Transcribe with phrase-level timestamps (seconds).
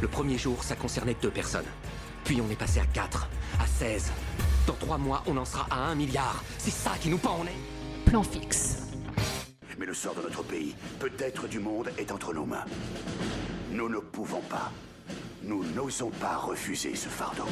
[0.00, 1.66] Le premier jour, ça concernait deux personnes.
[2.24, 3.28] Puis on est passé à 4,
[3.60, 4.10] à 16.
[4.66, 6.42] Dans trois mois, on en sera à 1 milliard.
[6.58, 8.06] C'est ça qui nous pend en est.
[8.06, 8.78] Plan fixe.
[9.78, 12.64] Mais le sort de notre pays, peut-être du monde, est entre nos mains.
[13.70, 14.72] Nous ne pouvons pas.
[15.42, 17.46] Nous n'osons pas refuser ce fardeau.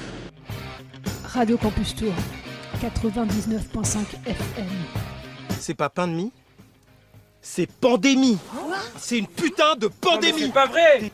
[1.24, 2.12] Radio Campus Tour,
[2.80, 4.66] 99.5 FM.
[5.58, 6.32] C'est pas pain de mie?
[7.40, 8.38] C'est pandémie
[8.98, 11.10] C'est une putain de pandémie C'est pas vrai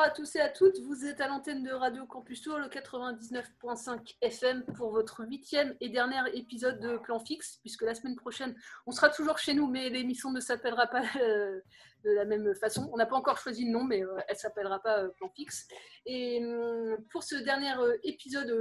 [0.00, 2.68] Bonsoir à tous et à toutes, vous êtes à l'antenne de Radio Campus Tour, le
[2.68, 8.56] 99.5 FM pour votre huitième et dernier épisode de Plan Fixe, puisque la semaine prochaine,
[8.86, 11.60] on sera toujours chez nous, mais l'émission ne s'appellera pas euh,
[12.02, 12.88] de la même façon.
[12.94, 15.28] On n'a pas encore choisi le nom, mais euh, elle ne s'appellera pas euh, Plan
[15.36, 15.68] Fixe.
[16.06, 18.56] Et hum, pour ce dernier épisode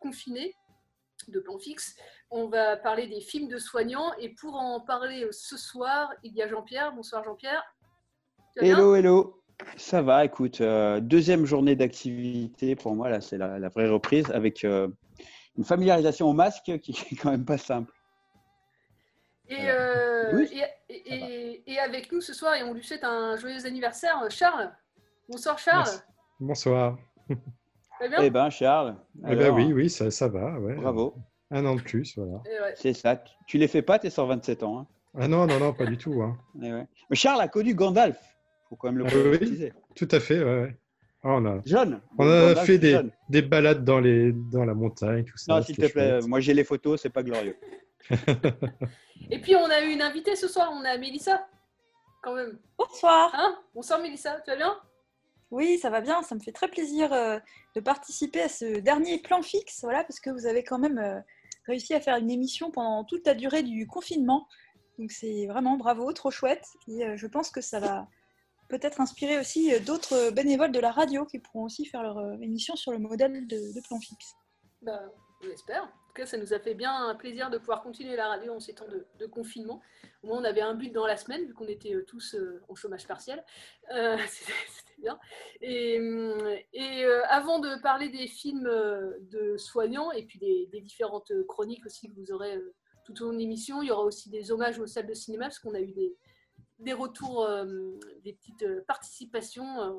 [0.00, 0.56] confiné,
[1.28, 1.94] de plan fixe.
[2.30, 6.42] On va parler des films de soignants et pour en parler ce soir, il y
[6.42, 6.92] a Jean-Pierre.
[6.92, 7.62] Bonsoir Jean-Pierre.
[8.56, 9.43] Hello, hello.
[9.76, 14.30] Ça va, écoute, euh, deuxième journée d'activité pour moi, là, c'est la, la vraie reprise
[14.32, 14.88] avec euh,
[15.56, 17.92] une familiarisation au masque qui est quand même pas simple.
[19.48, 20.48] Et, euh, Oui,
[20.88, 24.18] et, et- et- et avec nous ce soir, et on lui souhaite un joyeux anniversaire,
[24.30, 24.72] Charles.
[25.28, 26.00] Bonsoir Charles.
[26.40, 26.98] Bonsoir.
[28.00, 28.18] Va bien?
[28.22, 28.96] Eh ben, Charles,
[29.28, 30.58] Eh ben oui, oui, ça, ça va.
[30.58, 30.74] Ouais.
[30.74, 31.14] bravo.
[31.50, 32.38] Un an de plus, voilà.
[32.44, 32.74] Ouais.
[32.76, 33.22] C'est ça.
[33.46, 34.80] Tu- les fais pas, tes 127 ans.
[34.80, 34.86] hein?
[35.16, 36.22] Ah non, non, non, pas du tout.
[36.22, 36.36] hein.
[36.60, 36.86] Eh ouais.
[37.08, 38.18] Mais Charles a connu Gandalf.
[38.74, 39.72] Faut quand même le Ah oui, préciser.
[39.94, 40.62] Tout à fait, ouais.
[40.62, 40.76] ouais.
[41.22, 42.00] Ah, on a, Jeune.
[42.18, 43.10] on a fait des, jeune.
[43.30, 45.54] des balades dans, les, dans la montagne, tout ça.
[45.54, 46.26] Non, s'il te plaît, chouette.
[46.26, 47.56] moi j'ai les photos, c'est pas glorieux.
[49.30, 51.46] Et puis on a eu une invitée ce soir, on a Mélissa.
[52.22, 52.58] Quand même.
[52.76, 53.30] Bonsoir.
[53.34, 53.56] Hein?
[53.74, 54.76] Bonsoir Mélissa, tu vas bien?
[55.50, 56.22] Oui, ça va bien.
[56.22, 57.38] Ça me fait très plaisir euh,
[57.74, 61.20] de participer à ce dernier plan fixe, voilà, parce que vous avez quand même euh,
[61.66, 64.46] réussi à faire une émission pendant toute la durée du confinement.
[64.98, 66.66] Donc c'est vraiment bravo, trop chouette.
[66.88, 68.08] Et euh, je pense que ça va
[68.78, 72.36] peut-être inspirer aussi euh, d'autres bénévoles de la radio qui pourront aussi faire leur euh,
[72.40, 74.34] émission sur le modèle de, plan fixe.
[74.82, 75.00] Bah,
[75.42, 75.82] on l'espère.
[75.82, 78.60] En tout cas, ça nous a fait bien plaisir de pouvoir continuer la radio en
[78.60, 78.86] ces temps
[79.18, 79.80] de, confinement.
[80.22, 82.62] Au moins, on avait un but dans la semaine, vu qu'on était euh, tous euh,
[82.68, 83.44] en chômage partiel.
[83.92, 84.52] Euh, C'était
[85.00, 85.18] bien.
[85.60, 91.44] Et, euh, avant de parler des films euh, de soignants et puis des, différentes euh,
[91.44, 92.74] chroniques aussi que vous aurez euh,
[93.04, 95.46] tout au long de l'émission, il y aura aussi des hommages aux salles de cinéma,
[95.46, 96.16] parce qu'on a eu des,
[96.80, 97.64] des retours, euh,
[98.24, 99.92] des petites euh, participations euh,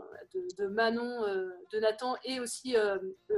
[0.58, 1.22] de, Manon,
[1.72, 2.76] de Nathan et aussi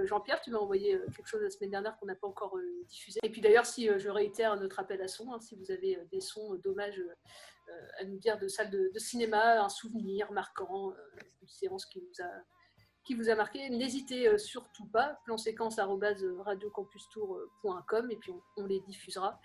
[0.05, 0.41] Jean-Pierre.
[0.41, 3.19] Tu m'as envoyé quelque chose la semaine dernière qu'on n'a pas encore diffusé.
[3.23, 6.21] Et puis d'ailleurs, si je réitère notre appel à son, hein, si vous avez des
[6.21, 7.01] sons d'hommage
[7.99, 10.93] à nous dire de salle de, cinéma, un souvenir marquant,
[11.41, 12.29] une séance qui vous a
[13.03, 19.39] qui vous a marqué, n'hésitez surtout pas, plan séquence radiocampustour.com et puis on les diffusera.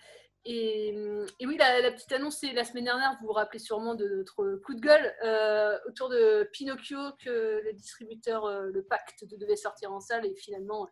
[0.45, 3.95] Et, hum, et oui, la, petite annonce, c'est la semaine dernière, vous vous rappelez sûrement
[3.95, 9.23] de notre coup de gueule euh, autour de Pinocchio, que le distributeur, euh, le pacte,
[9.25, 10.89] de- devait sortir en salle et finalement,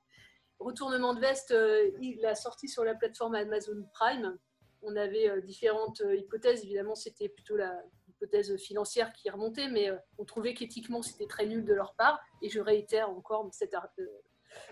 [0.59, 4.37] retournement de veste, euh, il l'a sorti sur la plateforme Amazon Prime.
[4.83, 10.55] On avait différentes hypothèses, évidemment, c'était plutôt la hypothèse financière qui remontait, mais on trouvait
[10.55, 12.19] qu'éthiquement, c'était très nul de leur part.
[12.41, 13.43] Et je réitère encore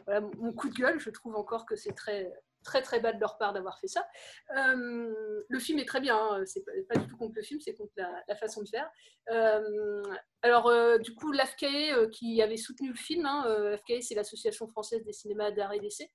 [0.07, 2.33] mon coup de gueule, je trouve encore que c'est très
[2.69, 4.07] très très bas de leur part d'avoir fait ça.
[4.55, 7.73] Euh, le film est très bien, hein, c'est pas, du tout contre le film, c'est
[7.73, 8.87] contre la, façon de faire.
[9.31, 10.03] Euh,
[10.43, 15.13] alors euh, du coup, l'AFCAE qui avait soutenu le film, hein, c'est l'association française des
[15.13, 16.11] cinémas d'art et d'essai,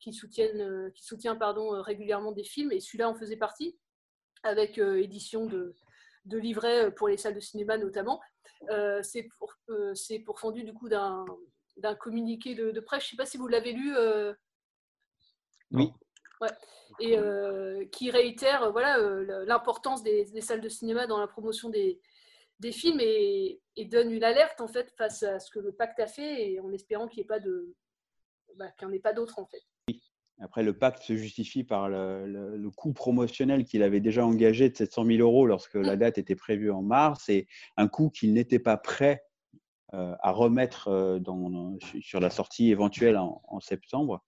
[0.00, 3.78] qui, soutiennent, qui soutient pardon, régulièrement des films, et celui-là en faisait partie,
[4.42, 5.74] avec édition de,
[6.24, 8.20] livrets pour les salles de cinéma notamment.
[8.70, 9.94] Euh, c'est pour, euh,
[10.24, 11.24] pourfendu du coup d'un
[12.00, 13.02] communiqué de, presse.
[13.02, 13.94] Je ne sais pas si vous l'avez lu.
[15.72, 15.90] Oui.
[16.40, 16.48] Ouais.
[17.00, 21.26] Et euh, qui réitère euh, voilà, euh, l'importance des, des salles de cinéma dans la
[21.28, 22.00] promotion des,
[22.60, 26.00] des films et, et donne une alerte en fait face à ce que le pacte
[26.00, 27.74] a fait et en espérant qu'il n'y ait pas de
[28.56, 29.62] bah, qu'il n'y en ait pas d'autres en fait.
[30.40, 34.68] Après, le pacte se justifie par le, le- le coût promotionnel qu'il avait déjà engagé
[34.70, 38.32] de 700 000 euros lorsque la date était prévue en mars et un coût qu'il
[38.34, 39.24] n'était pas prêt
[39.94, 44.22] euh, à remettre euh, dans- sur la sortie éventuelle en, en septembre.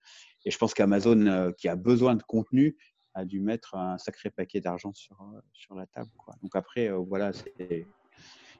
[0.45, 2.77] Et je pense qu'Amazon, euh, qui a besoin de contenu,
[3.13, 6.09] a dû mettre un sacré paquet d'argent sur, euh, sur la table.
[6.17, 6.33] quoi.
[6.41, 7.87] Donc après, euh, voilà, c'est-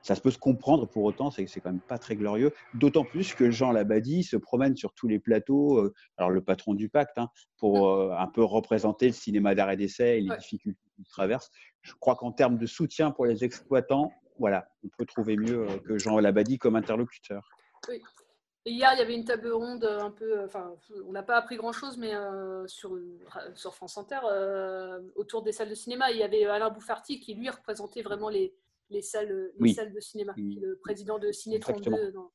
[0.02, 2.52] ça se peut se comprendre pour autant, c'est c'est quand même pas très glorieux.
[2.74, 6.74] D'autant plus que Jean Labadie se promène sur tous les plateaux, euh, alors le patron
[6.74, 10.38] du pacte, hein, pour euh, un peu représenter le cinéma d'arrêt d'essai et les Ouais.
[10.38, 11.50] difficultés qu'il traverse.
[11.82, 15.98] Je crois qu'en termes de soutien pour les exploitants, voilà, on peut trouver mieux que
[16.00, 17.48] Jean Labadie comme interlocuteur.
[17.92, 18.02] Et
[18.66, 20.76] hier, il y avait une table ronde un peu, enfin,
[21.06, 22.14] on n'a pas appris grand-chose, mais
[22.68, 22.98] sur,
[23.56, 24.20] sur France Inter,
[25.16, 28.54] autour des salles de cinéma, il y avait Alain Bouffarty qui, lui, représentait vraiment les,
[28.92, 32.32] les salles, les salles de cinéma, le président de Cinétron 2 dans,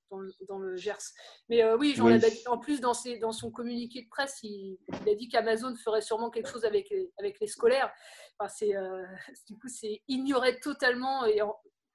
[0.48, 1.12] dans, le, Gers.
[1.48, 2.20] Mais oui, Jean oui.
[2.46, 6.00] en plus, dans, ses, dans, son communiqué de presse, il, il a dit qu'Amazon ferait
[6.00, 7.92] sûrement quelque chose avec les, avec les scolaires.
[8.38, 8.52] Enfin,
[9.48, 11.40] du coup, c'est ignoré totalement, et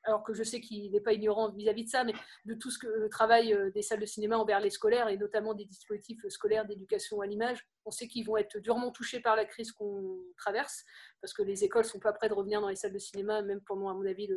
[0.04, 2.14] alors que je sais qu'il n'est pas ignorant vis-à-vis de ça, mais
[2.46, 5.54] de tout ce que le travail des salles de cinéma envers les scolaires et notamment
[5.54, 9.46] des dispositifs scolaires d'éducation à l'image, on sait qu'ils vont être durement touchés par la
[9.46, 10.84] crise qu'on traverse,
[11.22, 13.42] parce que les écoles ne sont pas prêtes de revenir dans les salles de cinéma,
[13.42, 14.30] même pendant, à mon avis,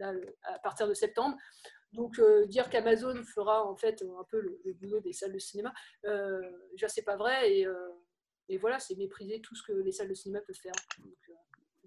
[0.00, 1.36] à partir de septembre.
[1.94, 5.72] Donc euh, dire qu'Amazon fera en fait un peu le, boulot des salles de cinéma,
[6.04, 6.42] euh,
[6.72, 7.88] déjà c'est pas vrai et, euh,
[8.60, 10.74] voilà, c'est mépriser tout ce que les salles de cinéma peuvent faire.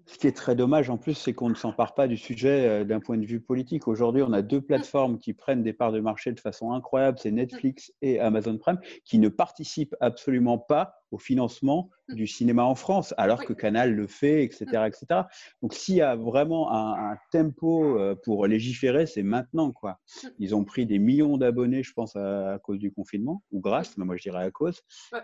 [0.08, 2.98] Ce qui est très dommage en plus, c'est qu'on ne s'empare pas du sujet d'un
[2.98, 3.86] point de vue politique.
[3.86, 7.30] Aujourd'hui, on a deux plateformes qui prennent des parts de marché de façon incroyable, c'est
[7.30, 13.12] Netflix et Amazon Prime, qui ne participent absolument pas au financement du cinéma en France,
[13.18, 14.64] alors que Canal le fait, etc.
[14.86, 15.22] etc.
[15.60, 19.72] Donc s'il y a vraiment un, un tempo pour légiférer, c'est maintenant.
[19.72, 19.98] Quoi.
[20.38, 23.98] Ils ont pris des millions d'abonnés, je pense, à, à, cause du confinement, ou grâce,
[23.98, 24.80] mais moi je dirais à cause.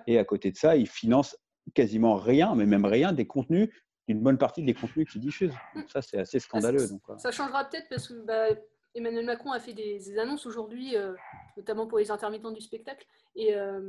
[0.06, 1.38] Et à côté de ça, ils financent
[1.72, 3.70] quasiment rien, mais même rien, des contenus
[4.08, 5.54] une bonne partie des contenus qu'ils diffusent.
[5.74, 6.86] Donc ça, c'est assez scandaleux.
[6.88, 8.48] Donc, ça changera peut-être parce que bah,
[8.94, 11.14] Emmanuel Macron a fait des, des annonces aujourd'hui, euh,
[11.56, 13.06] notamment pour les intermittents du spectacle.
[13.34, 13.80] Et euh,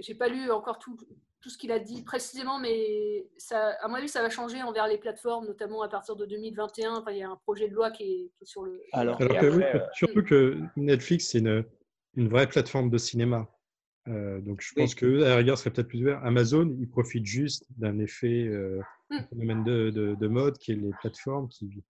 [0.00, 0.96] j'ai pas lu encore tout,
[1.40, 4.86] tout ce qu'il a dit précisément, mais ça, à mon avis, ça va changer envers
[4.86, 6.94] les plateformes, notamment à partir de 2021.
[6.94, 8.80] Enfin, il y a un projet de loi qui est, qui est sur le.
[8.92, 11.64] Alors, que, surtout que Netflix, c'est une,
[12.14, 13.48] une vraie plateforme de cinéma.
[14.08, 16.24] Euh, donc je pense que à la rigueur serait peut-être plus ouvert.
[16.24, 18.80] Amazon, il profite juste d'un effet, euh,
[19.10, 21.48] un phénomène de, de, de, mode qui est les plateformes.
[21.48, 21.82] Qui,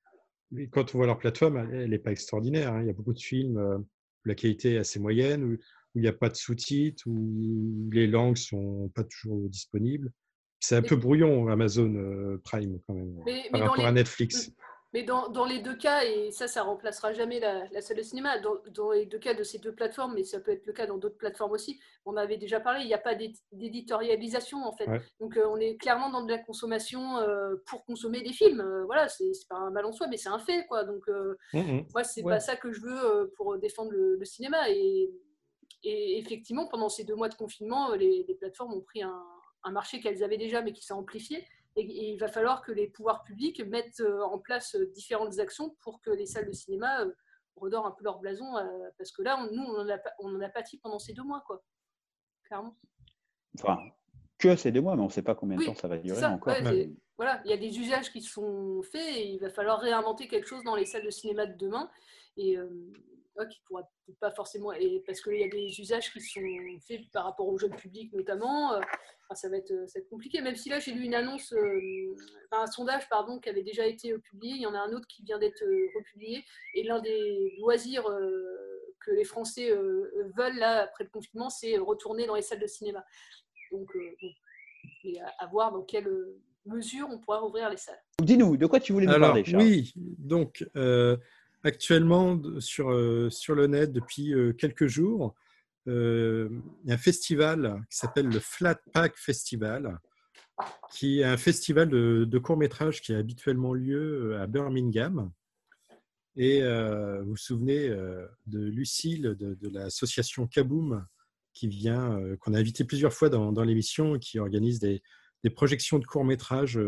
[0.70, 2.72] quand on voit leur plateforme, elle n'est pas extraordinaire.
[2.72, 2.82] Hein.
[2.82, 5.98] Il y a beaucoup de films euh, où la qualité est assez moyenne, où, où
[5.98, 10.10] il n'y a pas de sous-titres, où les langues sont pas toujours disponibles.
[10.58, 13.88] C'est un peu brouillon Amazon Prime quand même mais, par mais rapport les...
[13.88, 14.50] à Netflix.
[14.92, 18.02] Mais dans, dans, les deux cas, et ça, ça remplacera jamais la, la salle de
[18.02, 20.72] cinéma, dans, dans, les deux cas de ces deux plateformes, mais ça peut être le
[20.72, 23.16] cas dans d'autres plateformes aussi, on avait déjà parlé, il n'y a pas
[23.52, 24.86] d'éditorialisation en fait.
[24.86, 25.00] Ouais.
[25.20, 28.60] Donc euh, on est clairement dans de la consommation euh, pour consommer des films.
[28.60, 30.66] Euh, voilà, c'est pas un mal en soi, mais c'est un fait.
[30.66, 30.84] quoi.
[30.84, 31.86] Donc mmh, mmh.
[31.92, 32.34] moi, c'est ouais.
[32.34, 34.70] pas ça que je veux pour défendre le, le cinéma.
[34.70, 35.10] Et,
[35.82, 39.22] et, effectivement, pendant ces deux mois de confinement, les, les plateformes ont pris un,
[39.64, 41.44] un marché qu'elles avaient déjà, mais qui s'est amplifié.
[41.76, 45.76] Et, il va falloir que les pouvoirs publics mettent euh, en place euh, différentes actions
[45.80, 47.12] pour que les salles de cinéma euh,
[47.56, 48.44] redorent un peu leur blason,
[48.98, 51.22] parce que là, on, nous, on en, a, on en a pâti pendant ces deux
[51.22, 51.62] mois, quoi.
[52.44, 52.76] Clairement.
[53.58, 53.78] Enfin,
[54.38, 55.96] que ces deux mois, mais on ne sait pas combien de oui, temps ça va
[55.96, 56.52] durer ça, encore.
[56.52, 60.28] Ouais, voilà, il y a des usages qui sont faits et il va falloir réinventer
[60.28, 61.90] quelque chose dans les salles de cinéma de demain.
[62.36, 62.68] Et, euh,
[63.44, 63.82] qui pourra
[64.20, 66.40] pas forcément, et parce qu'il y a des usages qui sont
[66.86, 68.80] faits par rapport au jeune public notamment, euh,
[69.28, 70.40] enfin, ça, va être, ça va être compliqué.
[70.40, 72.16] Même si là j'ai lu une annonce, euh,
[72.50, 75.06] enfin, un sondage pardon, qui avait déjà été publié, il y en a un autre
[75.06, 76.44] qui vient d'être euh, republié,
[76.74, 81.76] et l'un des loisirs euh, que les Français euh, veulent là après le confinement, c'est
[81.76, 83.04] retourner dans les salles de cinéma.
[83.70, 84.30] Donc, bon,
[85.04, 86.08] et à, à, voir dans quelle
[86.64, 88.00] mesure on pourra rouvrir les salles.
[88.22, 89.62] Dis-nous, de quoi tu voulais nous Alors, parler, Charles?
[89.62, 90.64] Oui, donc
[91.66, 95.34] actuellement sur, euh, sur le net depuis euh, quelques jours.
[95.88, 96.48] Euh,
[96.84, 99.98] il y a un festival qui s'appelle le Flat Pack Festival,
[100.92, 105.30] qui est un festival de, de court-métrage qui a habituellement lieu à Birmingham.
[106.38, 111.06] Et vous vous souvenez de Lucille de, de l'association Kaboom,
[111.54, 115.02] qu'on a invité plusieurs fois dans, dans l'émission, qui organise des,
[115.44, 116.78] des projections de courts-métrages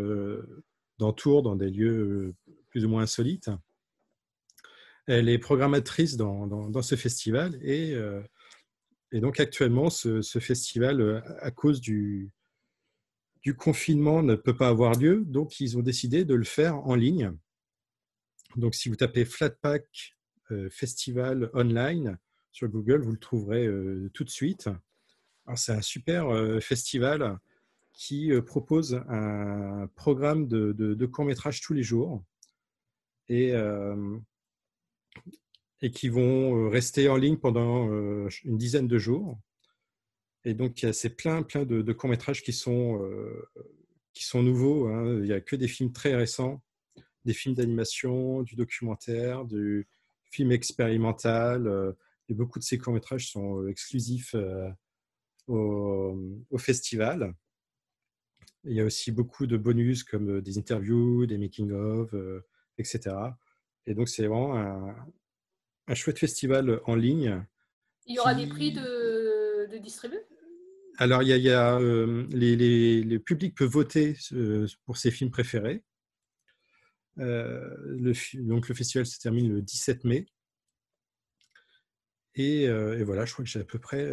[0.98, 2.34] dans Tours, dans des lieux
[2.68, 3.48] plus ou moins insolites.
[5.08, 8.20] Elle est programmatrice dans, ce festival et, euh,
[9.10, 12.30] et, donc actuellement, ce, festival, à cause du,
[13.56, 15.24] confinement, ne peut pas avoir lieu.
[15.26, 17.32] Donc, ils ont décidé de le faire en ligne.
[18.56, 20.16] Donc, si vous tapez Flatpak
[20.50, 22.18] euh, Festival Online
[22.52, 24.68] sur Google, vous le trouverez euh, tout de suite.
[25.56, 27.38] C'est un super euh, festival
[27.92, 32.22] qui euh, propose un programme de, de, de court métrage tous les jours.
[33.28, 34.18] Et euh,
[35.82, 37.88] et qui vont rester en ligne pendant
[38.44, 39.38] une dizaine de jours.
[40.44, 43.48] Et donc, c'est plein, plein de, courts-métrages qui sont, euh,
[44.14, 44.86] qui sont nouveaux.
[44.86, 45.18] Hein.
[45.18, 46.62] Il n'y a que des films très récents,
[47.24, 49.86] des films d'animation, du documentaire, du
[50.30, 51.66] film expérimental.
[51.66, 51.92] Euh,
[52.30, 54.70] et beaucoup de ces courts-métrages sont exclusifs euh,
[55.48, 56.18] au,
[56.50, 57.34] au, festival.
[58.64, 62.14] Il y a aussi beaucoup de bonus comme des interviews, des making-of,
[62.76, 63.14] etc.
[63.88, 64.94] Et donc, c'est vraiment un,
[65.86, 67.42] un chouette festival en ligne
[68.06, 70.16] Il y aura qui- des prix de, de distribu
[70.98, 74.66] Alors, il y a, il y a, euh, les, les- le public peut voter euh,
[74.84, 75.82] pour ses films préférés.
[77.18, 78.12] Euh, le,
[78.46, 80.26] donc, le festival se termine le 17 mai.
[82.34, 84.08] Et, et voilà, je crois que j'ai à peu près,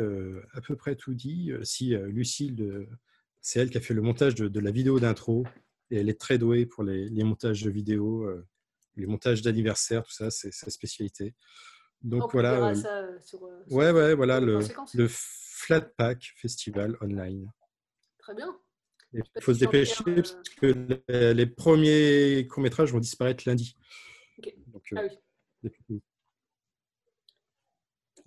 [0.53, 1.51] à peu près tout dit.
[1.62, 2.88] Si Lucille,
[3.39, 5.46] c'est elle qui a fait le montage de, de la vidéo d'intro,
[5.91, 8.27] et elle est très douée pour les, les montages de vidéos,
[8.95, 11.33] les montages d'anniversaire, tout ça, c'est sa spécialité.
[12.01, 12.69] Donc On voilà.
[12.69, 14.59] euh, ça euh, sur, euh, sur ouais, ouais, voilà le,
[14.93, 17.51] le Flatpak Festival online.
[18.19, 18.55] Très bien.
[19.13, 20.65] Il faut se dépêcher euh, parce que
[21.07, 23.77] les, les premiers courts-métrages vont disparaître lundi.
[24.39, 24.53] Ok.
[24.67, 26.01] Donc, euh, Ah oui.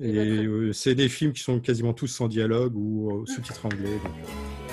[0.00, 3.98] Eh ben, Et c'est des films qui sont quasiment tous sans dialogue ou sous-titres anglais.
[3.98, 4.67] donc,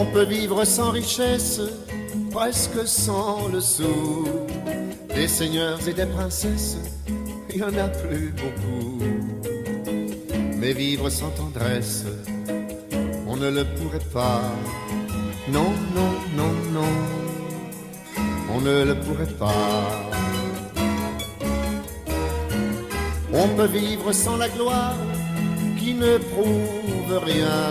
[0.00, 1.60] On peut vivre sans richesse,
[2.30, 4.24] presque sans le sou.
[5.14, 6.78] Des seigneurs et des princesses,
[7.50, 8.98] il y en a plus beaucoup.
[10.56, 12.06] Mais vivre sans tendresse,
[13.28, 14.40] on ne le pourrait pas.
[15.52, 16.92] Non, non, non, non,
[18.54, 19.84] on ne le pourrait pas.
[23.34, 24.96] On peut vivre sans la gloire
[25.78, 27.70] qui ne prouve rien,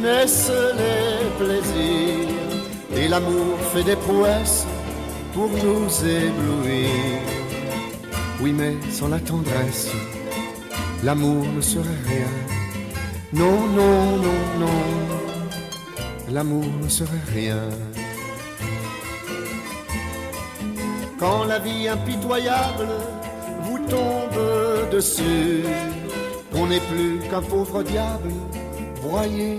[0.00, 2.28] naissent les plaisirs
[2.96, 4.66] et l'amour fait des prouesses
[5.34, 6.90] pour nous éblouir.
[8.40, 9.90] Oui, mais sans la tendresse,
[11.04, 12.32] l'amour ne serait rien.
[13.32, 14.80] Non, non, non, non,
[16.32, 17.60] l'amour ne serait rien.
[21.18, 22.88] Quand la vie impitoyable
[23.62, 25.62] vous tombe dessus,
[26.54, 28.32] on n'est plus qu'un pauvre diable,
[29.02, 29.58] broyé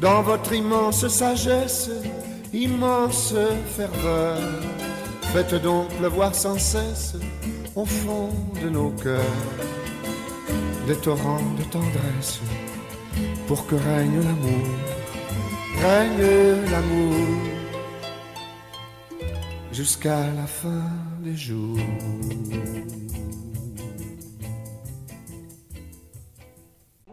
[0.00, 1.90] dans votre immense sagesse,
[2.52, 3.34] immense
[3.76, 4.38] ferveur,
[5.32, 7.16] faites donc pleuvoir sans cesse
[7.74, 8.30] au fond
[8.62, 9.20] de nos cœurs
[10.86, 12.40] des torrents de tendresse
[13.46, 14.68] pour que règne l'amour,
[15.82, 17.26] règne l'amour
[19.72, 20.84] jusqu'à la fin
[21.20, 21.78] des jours.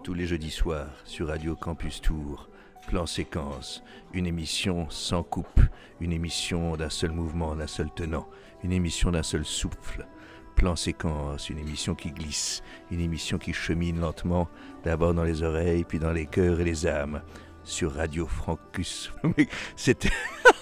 [0.04, 2.48] Tous les jeudis soirs sur Radio Campus Tour,
[2.88, 5.62] Plan Séquence, une émission sans coupe,
[6.00, 8.30] une émission d'un seul mouvement, d'un seul tenant,
[8.64, 10.08] une émission d'un seul souffle.
[10.56, 12.62] Plan Séquence, une émission qui glisse,
[12.92, 14.48] une émission qui chemine lentement,
[14.84, 17.22] d'abord dans les oreilles, puis dans les cœurs et les âmes.
[17.64, 19.12] Sur Radio Francus.
[19.76, 20.12] C'était.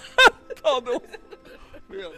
[0.63, 1.01] Pardon
[1.89, 2.13] merde.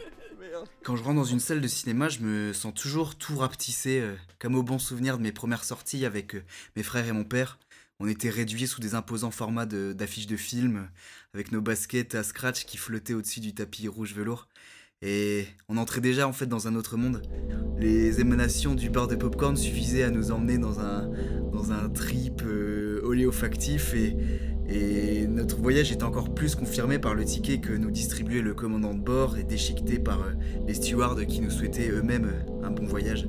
[0.84, 4.16] Quand je rentre dans une salle de cinéma, je me sens toujours tout rapetissé, euh,
[4.40, 6.44] comme au bon souvenir de mes premières sorties avec euh,
[6.76, 7.60] mes frères et mon père.
[8.00, 10.90] On était réduits sous des imposants formats d'affiches de, films,
[11.34, 14.48] avec nos baskets à scratch qui flottaient au-dessus du tapis rouge velours.
[15.02, 17.22] Et on entrait déjà en fait dans un autre monde.
[17.78, 21.10] Les émanations du bar de popcorn suffisaient à nous emmener dans un,
[21.54, 24.18] dans trip euh, oléofactif et,
[24.68, 28.94] et notre voyage était encore plus confirmé par le ticket que nous distribuait le commandant
[28.94, 30.32] de bord et déchiqueté par euh,
[30.68, 33.28] les stewards qui nous souhaitaient eux-mêmes euh, un bon voyage.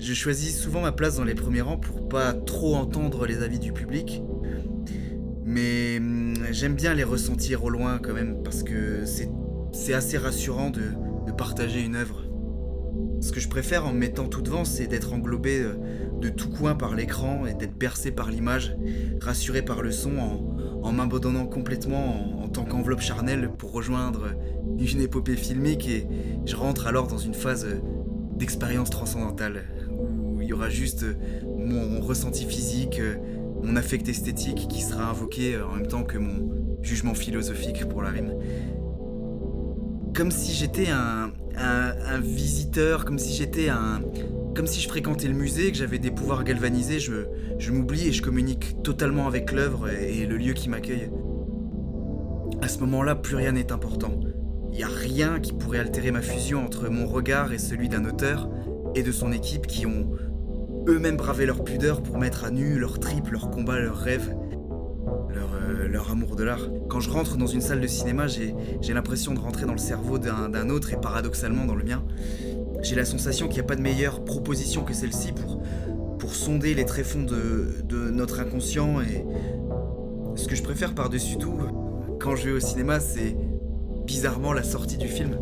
[0.00, 3.58] Je choisis souvent ma place dans les premiers rangs pour pas trop entendre les avis
[3.58, 4.22] du public,
[5.44, 10.70] mais hum, j'aime bien les ressentir au loin quand même parce que c'est assez rassurant
[10.70, 10.80] de,
[11.36, 12.24] partager une œuvre.
[13.20, 15.74] Ce que je préfère en me mettant tout devant, c'est d'être englobé euh,
[16.20, 18.76] de tout coin par l'écran et d'être bercé par l'image,
[19.20, 20.12] rassuré par le son
[20.82, 24.30] en, m'abandonnant complètement en, en tant qu'enveloppe charnelle pour rejoindre
[24.78, 26.06] une épopée filmique et
[26.46, 27.66] je rentre alors dans une phase
[28.36, 29.64] d'expérience transcendantale
[30.50, 31.04] y aura juste
[31.44, 33.00] mon ressenti physique,
[33.62, 36.50] mon affect esthétique qui sera invoqué en même temps que mon
[36.82, 38.34] jugement philosophique pour la rime.
[40.14, 41.30] Comme si j'étais un,
[42.20, 44.00] visiteur, comme si j'étais un,
[44.56, 48.22] comme si je fréquentais le musée, que j'avais des pouvoirs galvanisés, je, m'oublie et je
[48.22, 51.10] communique totalement avec l'œuvre et le lieu qui m'accueille.
[52.60, 54.18] À ce moment-là, plus rien n'est important.
[54.72, 58.04] Il n'y a rien qui pourrait altérer ma fusion entre mon regard et celui d'un
[58.04, 58.48] auteur
[58.94, 60.10] et de son équipe qui ont
[60.86, 64.34] eux-mêmes bravé leur pudeur pour mettre à nu leur trip, leur combat, leurs rêves,
[65.34, 66.68] leur, euh, leur amour de l'art.
[66.88, 68.54] Quand je rentre dans une salle de cinéma, j'ai
[68.92, 72.02] l'impression de rentrer dans le cerveau d'un autre et paradoxalement dans le mien.
[72.82, 75.62] J'ai la sensation qu'il n'y a pas de meilleure proposition que celle-ci pour,
[76.18, 79.24] pour sonder les tréfonds de, de notre inconscient et
[80.36, 81.50] ce que je préfère par-dessus tout
[82.20, 83.34] quand je vais au cinéma, c'est
[84.06, 85.38] bizarrement la sortie du film.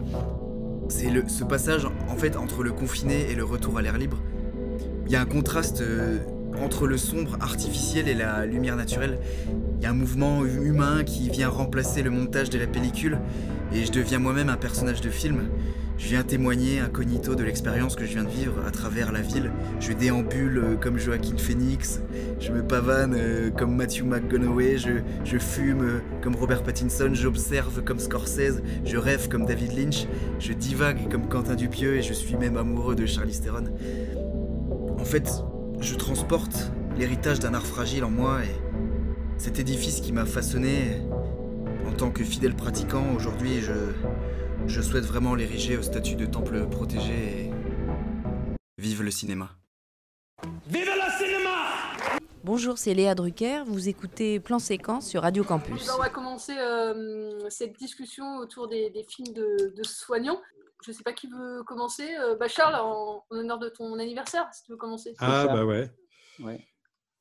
[0.89, 4.19] C'est ce passage en fait entre le confiné et le retour à l'air libre.
[5.09, 6.19] Il y a un contraste euh,
[6.63, 9.19] entre le sombre artificiel et la lumière naturelle.
[9.79, 13.19] Il y a un mouvement humain qui vient remplacer le montage de la pellicule
[13.73, 15.49] et je deviens moi-même un personnage de film.
[15.97, 19.51] Je viens témoigner incognito de l'expérience que je viens de vivre à travers la ville.
[19.81, 22.01] Je déambule euh, comme Joaquin Phoenix,
[22.39, 28.61] je me pavane euh, comme Matthew McConaughey, je, fume comme Robert Pattinson, j'observe comme Scorsese,
[28.85, 30.07] je rêve comme David Lynch,
[30.39, 33.65] je divague comme Quentin Dupieux et je suis même amoureux de Charlize Theron.
[34.99, 35.31] En fait,
[35.81, 38.55] je transporte l'héritage d'un art fragile en moi et
[39.39, 41.01] cet édifice qui m'a façonné
[41.87, 43.73] en tant que fidèle pratiquant, aujourd'hui je,
[44.67, 47.51] je souhaite vraiment l'ériger au statut de temple protégé et
[48.77, 49.51] vive le cinéma.
[50.67, 51.51] Vive le cinéma
[52.43, 53.63] Bonjour, c'est Léa Drucker.
[53.67, 55.89] Vous écoutez Plan Séquence sur Radio Campus.
[55.95, 60.41] On va commencer euh, cette discussion autour des, des films de, de soignants.
[60.85, 62.09] Je ne sais pas qui veut commencer.
[62.21, 65.15] Euh, bah, Charles, en, en honneur de ton anniversaire, si tu veux commencer.
[65.19, 65.91] Ah, bah ouais.
[66.41, 66.61] Ouais.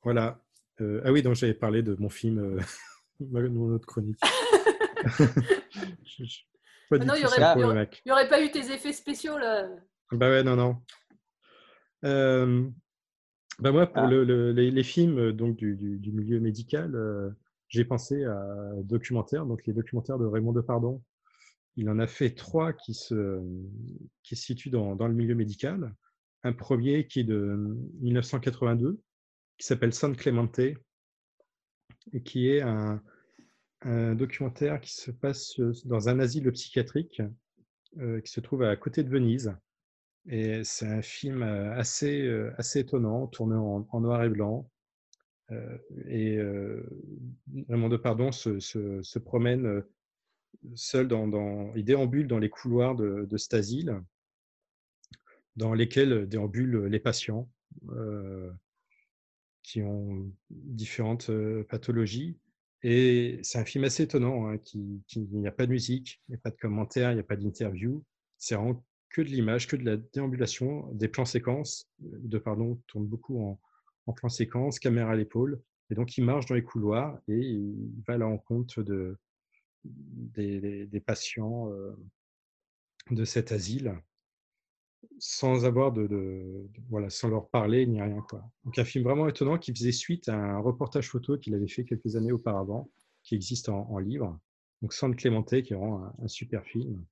[0.02, 0.40] Voilà.
[0.80, 2.60] Euh, ah oui, donc j'avais parlé de mon film, euh,
[3.50, 4.20] mon autre chronique.
[6.04, 6.38] Je- je-
[6.90, 7.36] pas Ah non, il n'y aurait,
[8.04, 9.68] le aurait- pas eu tes effets spéciaux là.
[10.12, 10.76] Bah ouais, non, non.
[12.04, 12.66] Euh,
[13.58, 14.06] bah moi, pour Ah.
[14.10, 17.30] le- le- les, les films donc, du, du- du milieu médical, euh,
[17.68, 18.40] j'ai pensé à
[18.82, 21.02] documentaires, donc les documentaires de Raymond Depardon.
[21.78, 23.40] Il en a fait trois qui se,
[24.24, 25.94] qui se situent dans, dans le milieu médical.
[26.42, 27.56] Un premier qui est de
[28.00, 29.00] 1982,
[29.56, 33.00] qui s'appelle San Clemente, et qui est un,
[34.16, 37.22] documentaire qui se passe euh, dans un asile psychiatrique
[37.98, 39.54] euh, qui se trouve à côté de Venise.
[40.26, 44.68] Et c'est un film euh, assez, euh, assez étonnant, tourné en, noir et blanc.
[45.52, 46.82] Euh, et euh,
[47.68, 49.88] Raymond Depardon se, se, se promène euh,
[50.74, 54.00] seul dans, il déambule dans les couloirs de, de cet asile,
[55.56, 57.50] dans lesquels déambulent les patients
[57.90, 58.50] euh,
[59.62, 62.38] qui ont différentes euh, pathologies.
[62.82, 66.32] Et c'est un film assez étonnant, hein, qui, il n'y a pas de musique, il
[66.32, 68.04] n'y a pas de commentaires, il n'y a pas d'interview.
[68.38, 71.88] C'est vraiment que de l'image, que de la déambulation, des plans séquences.
[71.98, 73.60] De pardon tourne beaucoup en,
[74.06, 74.28] en plan
[74.80, 75.60] caméra à l'épaule.
[75.90, 79.16] Et donc il marche dans les couloirs et il va à la rencontre de,
[79.84, 81.70] des, patients
[83.10, 83.94] de cet asile
[85.18, 88.48] sans avoir de, voilà sans leur parler ni rien quoi.
[88.64, 91.84] Donc un film vraiment étonnant qui faisait suite à un reportage photo qu'il avait fait
[91.84, 92.90] quelques années auparavant
[93.22, 94.38] qui existe en, livre.
[94.82, 97.04] Donc San Clemente qui vraiment un, un super film.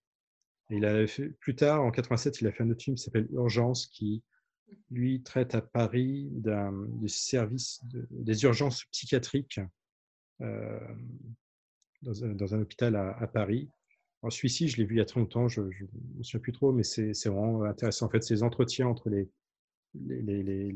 [0.71, 3.03] Et il a fait plus tard en 87 il a fait un autre film qui
[3.03, 4.23] s'appelle Urgence qui
[4.91, 9.61] lui traite à Paris d'un des services de- des urgences psychiatriques
[12.03, 13.69] dans, un, hôpital à, Paris.
[14.23, 15.69] Alors, celui-ci, je l'ai vu il y a très longtemps, je ne
[16.17, 18.07] me souviens plus trop, mais c'est vraiment intéressant.
[18.07, 19.29] En fait, les entretiens entre les,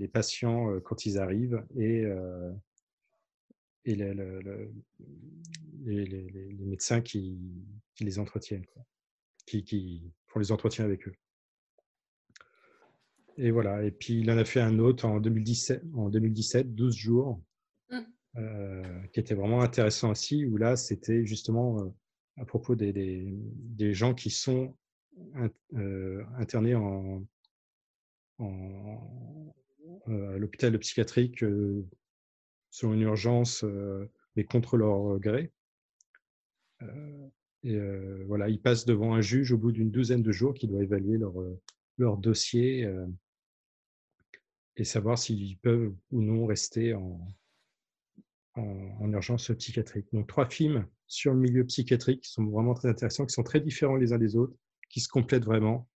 [0.08, 2.52] patients euh, quand ils arrivent et, euh,
[3.84, 4.14] les,
[6.60, 7.38] médecins qui,
[8.00, 8.66] les entretiennent.
[9.46, 11.14] Qui, font les entretiens avec eux.
[13.36, 13.82] Et voilà.
[13.84, 17.40] Et puis, il en a fait un autre en 2017, en 2017 12 jours,
[19.12, 21.88] qui était vraiment intéressant aussi, où là, c'était justement euh,
[22.36, 24.76] à propos des, des, des gens qui sont
[25.74, 27.24] euh, internés en,
[28.38, 29.52] en-
[30.08, 31.84] euh, à l'hôpital psychiatrique euh,
[32.70, 35.52] selon une urgence, euh, mais contre leur gré.
[36.82, 37.28] Euh,
[37.64, 40.66] Et euh, voilà, ils passent devant un juge au bout d'une douzaine de jours qui
[40.66, 41.60] doit évaluer leur, euh,
[41.98, 43.06] leur dossier euh,
[44.76, 47.20] et savoir s'ils peuvent ou non rester en,
[48.60, 50.06] en, en urgence psychiatrique.
[50.12, 53.60] Donc, trois films sur le milieu psychiatrique qui sont vraiment très intéressants, qui sont très
[53.60, 54.54] différents les uns des autres,
[54.88, 55.88] qui se complètent vraiment.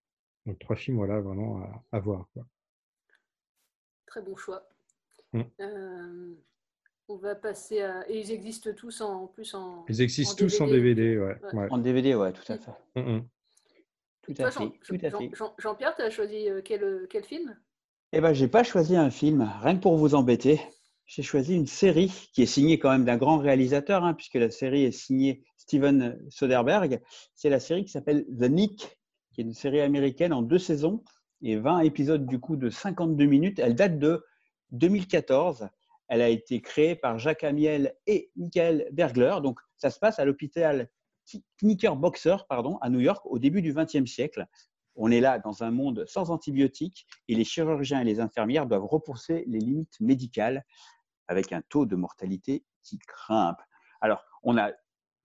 [0.46, 2.29] Donc, trois films, voilà, vraiment à, à voir.
[2.35, 2.46] Quoi.
[4.07, 4.68] Très bon choix.
[5.33, 5.42] Mm.
[5.61, 6.35] Euh,
[7.09, 8.09] on va passer à.
[8.11, 9.85] Et ils existent tous en, en plus en.
[9.88, 11.37] Ils existent en tous en DVD, ouais.
[11.42, 11.55] Ouais.
[11.55, 11.66] ouais.
[11.70, 12.70] En DVD, ouais, tout à fait.
[12.96, 13.29] Mm, mm.
[14.22, 14.59] Tout Toi, à fait.
[14.61, 15.31] Jean- Tout à Jean- fait.
[15.35, 17.57] Jean- Jean-Pierre, tu as choisi euh, quel, quel film?
[18.12, 20.61] Eh ben, j'ai pas choisi un film, rien que pour vous embêter.
[21.07, 24.51] J'ai choisi une série qui est signée quand même d'un grand réalisateur, hein, puisque la
[24.51, 27.01] série est signée Steven Soderbergh.
[27.35, 28.99] C'est la série qui s'appelle The Nick,
[29.33, 31.03] qui est une série américaine en deux saisons
[31.43, 33.59] et 20 épisodes du coup de 52 minutes.
[33.59, 34.25] Elle date de
[34.73, 35.69] 2014.
[36.09, 39.37] Elle a été créée par Jacques Amiel et Michael Bergler.
[39.43, 40.88] Donc, ça se passe à l'hôpital
[41.62, 44.47] Knickerbocker, pardon, à New York, au début du XXe siècle.
[44.96, 48.87] On est là dans un monde sans antibiotiques et les chirurgiens et les infirmières doivent
[48.87, 50.64] repousser les limites médicales
[51.26, 53.61] avec un taux de mortalité qui grimpe.
[54.00, 54.70] Alors, on a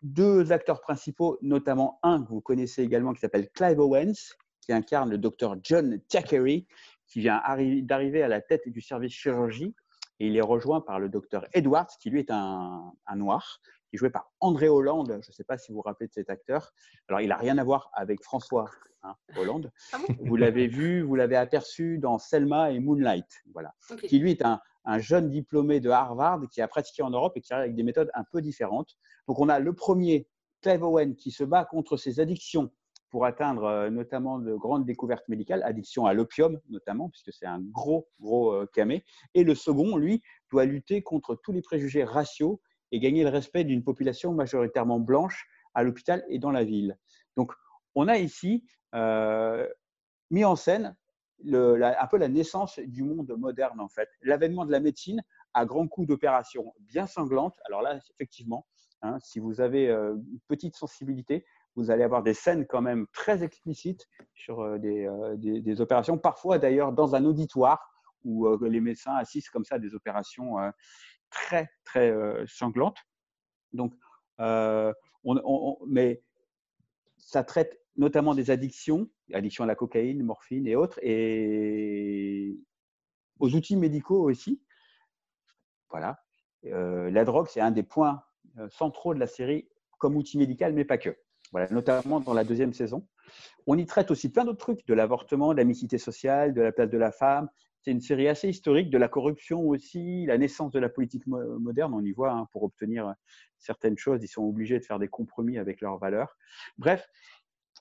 [0.01, 5.09] deux acteurs principaux, notamment un que vous connaissez également qui s'appelle Clive Owens, qui incarne
[5.09, 6.65] le docteur John Thackeray,
[7.05, 9.75] qui vient arri- d'arriver à la tête du service chirurgie.
[10.19, 14.09] Et il est rejoint par le docteur Edwards, qui lui est un noir, qui joué
[14.09, 15.19] par André Hollande.
[15.21, 16.73] Je ne sais pas si vous vous rappelez de cet acteur.
[17.07, 18.69] Alors, il n'a rien à voir avec François
[19.03, 19.71] hein, Hollande.
[20.19, 23.27] Vous l'avez vu, vous l'avez aperçu dans Selma et Moonlight.
[23.53, 23.73] Voilà
[24.07, 27.41] qui lui est un, un jeune diplômé de Harvard qui a pratiqué en Europe et
[27.41, 28.97] qui arrive avec des méthodes un peu différentes.
[29.27, 30.27] Donc on a le premier,
[30.61, 32.71] Clive Owen, qui se bat contre ses addictions
[33.09, 37.59] pour atteindre euh, notamment de grandes découvertes médicales, addiction à l'opium notamment, puisque c'est un
[37.59, 39.03] gros, gros euh, camé.
[39.33, 40.21] Et le second, lui,
[40.51, 45.47] doit lutter contre tous les préjugés raciaux et gagner le respect d'une population majoritairement blanche
[45.73, 46.97] à l'hôpital et dans la ville.
[47.37, 47.53] Donc
[47.95, 49.67] on a ici euh,
[50.31, 50.95] mis en scène
[51.53, 54.09] un peu la naissance du monde moderne, en fait.
[54.21, 55.21] L'avènement de la médecine
[55.53, 57.57] à grands coups d'opérations bien sanglantes.
[57.65, 58.65] Alors là, effectivement,
[59.01, 63.07] hein, si vous avez euh, une petite sensibilité, vous allez avoir des scènes quand même
[63.13, 67.89] très explicites sur euh, des, des- des opérations, parfois d'ailleurs dans un auditoire
[68.25, 70.57] où les médecins assistent comme ça à des opérations
[71.29, 72.97] très, très euh, sanglantes.
[73.73, 73.93] Donc,
[74.39, 76.23] euh, on- mais
[77.17, 82.57] ça traite notamment des addictions, addiction à la cocaïne, morphine et autres, et
[83.39, 84.61] aux outils médicaux aussi.
[85.89, 86.23] Voilà.
[86.65, 88.23] Euh, la drogue, c'est un des points
[88.57, 91.15] euh, centraux de la série comme outil médical, mais pas que.
[91.51, 93.07] Voilà, notamment dans la deuxième saison.
[93.67, 96.71] On y traite aussi plein d'autres trucs, de l'avortement, de la mixité sociale, de la
[96.71, 97.49] place de la femme.
[97.81, 101.59] C'est une série assez historique, de la corruption aussi, la naissance de la politique mo-
[101.59, 101.93] moderne.
[101.93, 103.13] On y voit, hein, pour obtenir
[103.57, 106.35] certaines choses, ils sont obligés de faire des compromis avec leurs valeurs.
[106.77, 107.07] Bref,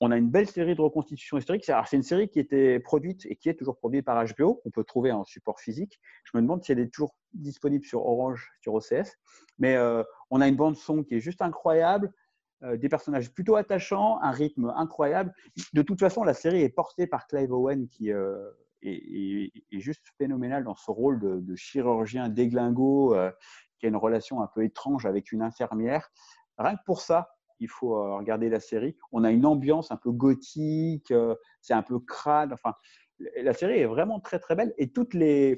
[0.01, 1.65] on a une belle série de reconstitutions historiques.
[1.65, 4.85] C'est une série qui était produite et qui est toujours produite par HBO, qu'on peut
[4.85, 5.99] trouver en support physique.
[6.23, 9.17] Je me demande si elle est toujours disponible sur Orange, sur OCS.
[9.57, 12.13] Mais euh, on a une bande son qui est juste incroyable,
[12.63, 15.33] euh, des personnages plutôt attachants, un rythme incroyable.
[15.73, 18.49] De toute façon, la série est portée par Clive Owen qui euh,
[18.81, 23.31] est, est- juste phénoménal dans ce rôle de, chirurgien déglingo euh,
[23.79, 26.09] qui a une relation un peu étrange avec une infirmière.
[26.57, 28.95] Rien que pour ça, il faut euh, regarder la série.
[29.11, 32.53] On a une ambiance un peu gothique, euh, c'est un peu crade.
[32.53, 32.73] Enfin,
[33.41, 35.57] la série est vraiment très très belle et toutes les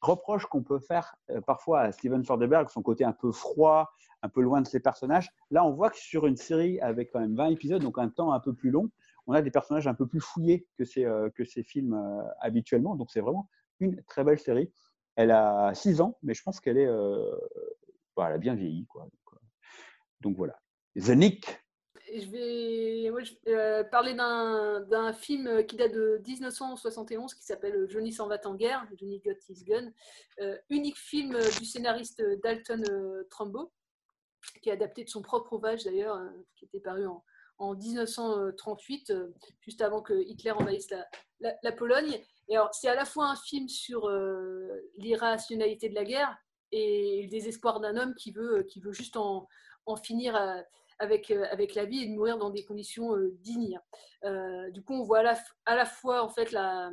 [0.00, 3.90] reproches qu'on peut faire parfois à Steven Soderbergh, son côté un peu froid,
[4.24, 5.30] un peu loin de ses personnages.
[5.50, 8.32] Là, on voit que sur une série avec quand même 20 épisodes, donc un temps
[8.32, 8.90] un peu plus long,
[9.26, 11.30] on a des personnages un peu plus fouillés que ces, euh,
[11.64, 12.96] films euh, habituellement.
[12.96, 13.48] Donc c'est vraiment
[13.80, 14.72] une très belle série.
[15.16, 17.36] Elle a 6 ans, mais je pense qu'elle est, euh,
[18.16, 18.86] bah, a bien vieilli.
[18.86, 19.08] Quoi.
[20.20, 20.58] Donc, voilà.
[20.96, 21.14] The
[22.16, 28.54] je vais parler d'un film qui date de 1971 qui s'appelle Johnny s'en va en
[28.54, 29.90] guerre, Johnny Got His Gun.
[30.70, 33.72] Unique film du scénariste Dalton euh, Trumbo,
[34.62, 36.20] qui est adapté de son propre ouvrage d'ailleurs,
[36.54, 37.24] qui était paru en,
[37.64, 40.88] en 1938, euh, juste avant que Hitler envahisse
[41.40, 42.20] la, Pologne.
[42.48, 46.36] Et alors, c'est à la fois un film sur euh, l'irrationalité de la guerre
[46.72, 49.48] et le désespoir d'un homme qui veut, qui veut juste en,
[50.02, 50.60] finir euh,
[50.98, 53.78] avec, euh, avec la vie et de mourir dans des conditions euh, dignes.
[54.24, 56.90] Euh, du coup, on voit à la, fois en fait la,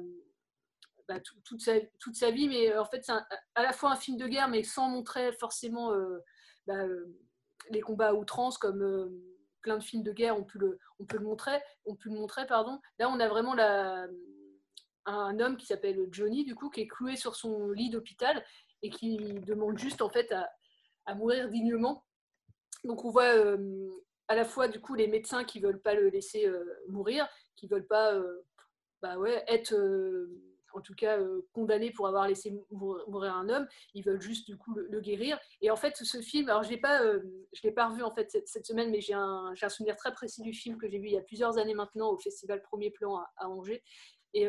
[1.07, 3.13] bah, tout- toute, sa, toute sa vie, mais euh, en fait, c'est
[3.55, 6.19] à la fois un film de guerre, mais sans montrer forcément euh,
[6.67, 7.17] bah, euh,
[7.69, 9.09] les combats à outrance comme euh,
[9.61, 11.59] plein de films de guerre ont pu le, on peut le montrer.
[11.85, 12.79] On peut le montrer, pardon.
[12.99, 14.07] Là, on a vraiment la,
[15.05, 18.43] un homme qui s'appelle Johnny, du coup, qui est cloué sur son lit d'hôpital
[18.81, 22.05] et qui demande juste en fait à, mourir dignement.
[22.83, 23.89] Donc on voit euh,
[24.27, 26.49] à la fois du coup les médecins qui veulent pas le laisser
[26.87, 28.17] mourir, qui veulent pas
[29.01, 29.75] bah ouais, être
[30.73, 31.17] en tout cas
[31.53, 33.67] condamné pour avoir laissé mourir un homme.
[33.93, 35.39] Ils veulent juste du coup le, guérir.
[35.61, 38.65] Et en fait, ce film, alors je pas, je l'ai pas revu en fait cette,
[38.65, 41.17] semaine, mais j'ai un, un, souvenir très précis du film que j'ai vu il y
[41.17, 43.83] a plusieurs années maintenant au festival Premier Plan à, Angers.
[44.33, 44.47] Et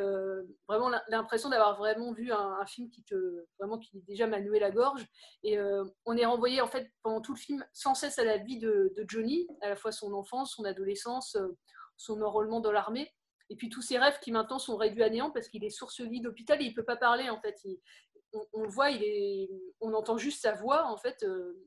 [0.68, 4.70] vraiment l'impression d'avoir vraiment vu un, film qui te vraiment qui déjà m'a noué la
[4.70, 5.04] gorge.
[5.42, 5.58] Et
[6.06, 8.94] on est renvoyé en fait pendant tout le film sans cesse à la vie de
[9.08, 11.36] Johnny, à la fois son enfance, son adolescence,
[11.96, 13.12] son enrôlement dans l'armée.
[13.52, 16.00] Et puis tous ses rêves qui maintenant sont réduits à néant parce qu'il est source
[16.00, 17.62] lit d'hôpital et il ne peut pas parler en fait.
[18.54, 18.88] on, le voit,
[19.82, 21.62] on entend juste sa voix en fait, euh,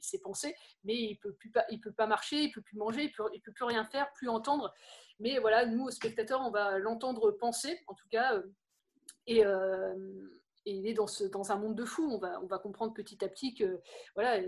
[0.00, 3.10] ses pensées, mais il peut plus pas, peut pas marcher, il peut plus manger, il
[3.10, 4.72] peut, il peut plus rien faire, plus entendre.
[5.18, 8.42] Mais voilà, nous, spectateurs, on va l'entendre penser, en tout cas, euh,
[9.26, 9.92] et, euh,
[10.66, 12.08] et, il est dans un monde de fous.
[12.12, 13.80] On va, on va comprendre petit à petit que
[14.14, 14.40] voilà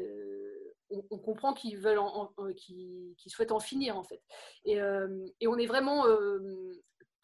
[0.91, 2.01] on, comprend qu'ils veulent,
[2.57, 4.23] qu'ils souhaitent en finir en fait.
[4.65, 6.39] Et, euh, on est vraiment euh,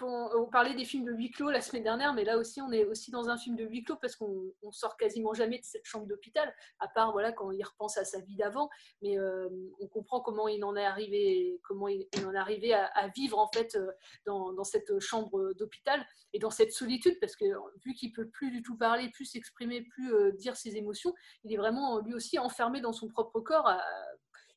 [0.02, 2.84] on parlait des films de huis clos la semaine dernière, mais là aussi, on est
[2.84, 6.06] aussi dans un film de huis clos parce qu'on sort quasiment jamais de cette chambre
[6.06, 8.68] d'hôpital, à part voilà quand il repense à sa vie d'avant.
[9.02, 9.48] Mais euh,
[9.80, 13.48] on comprend comment il en est arrivé, comment il, en est arrivé à, vivre en
[13.48, 13.90] fait euh,
[14.26, 17.44] dans, cette chambre d'hôpital et dans cette solitude, parce que
[17.84, 21.52] vu qu'il peut plus du tout parler, plus s'exprimer, plus euh, dire ses émotions, il
[21.52, 23.70] est vraiment lui aussi enfermé dans son propre corps.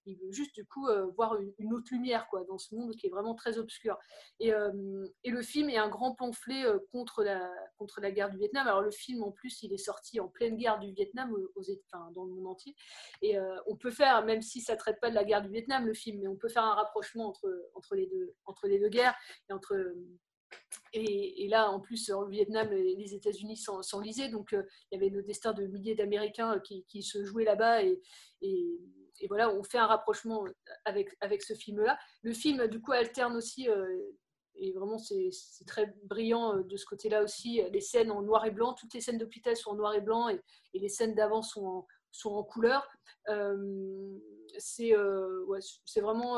[0.05, 3.07] Il veut juste du coup euh, voir une, autre lumière quoi, dans ce monde qui
[3.07, 3.97] est vraiment très obscur.
[4.39, 8.29] Et, euh, et le film est un grand pamphlet euh, contre, la, contre la guerre
[8.29, 8.67] du Vietnam.
[8.67, 11.63] Alors le film en plus, il est sorti en pleine guerre du Vietnam aux,
[11.93, 12.75] enfin, dans le monde entier.
[13.21, 13.37] Et
[13.67, 15.93] on peut faire, même si ça ne traite pas de la guerre du Vietnam, le
[15.93, 19.15] film, mais on peut faire un rapprochement entre, entre, les, deux, entre les deux guerres
[19.49, 19.75] et entre...
[20.93, 25.51] Et, là, en plus, en Vietnam, les États-Unis s'enlisaient, donc il y avait le destin
[25.51, 27.99] de milliers d'Américains qui, qui, se jouaient là-bas et,
[28.41, 28.79] et,
[29.19, 30.45] et voilà, on fait un rapprochement
[30.86, 31.97] avec, avec ce film-là.
[32.23, 33.99] Le film, du coup, alterne aussi, euh,
[34.56, 35.32] et vraiment, c'est
[35.65, 38.73] très brillant euh, de ce côté-là aussi, les scènes en noir et blanc.
[38.73, 40.41] Toutes les scènes d'hôpital sont en noir et blanc, et,
[40.73, 42.88] les scènes d'avant sont en, sont en couleur.
[43.30, 44.17] Euh,
[44.58, 45.60] c'est ouais,
[45.97, 46.38] vraiment,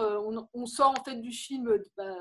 [0.54, 2.16] on, sort en fait du film bah,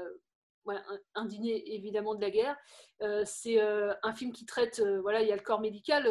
[1.15, 2.57] indigné évidemment de la guerre.
[3.03, 6.05] Euh, c'est euh, un film qui traite, euh, voilà, il y a le corps médical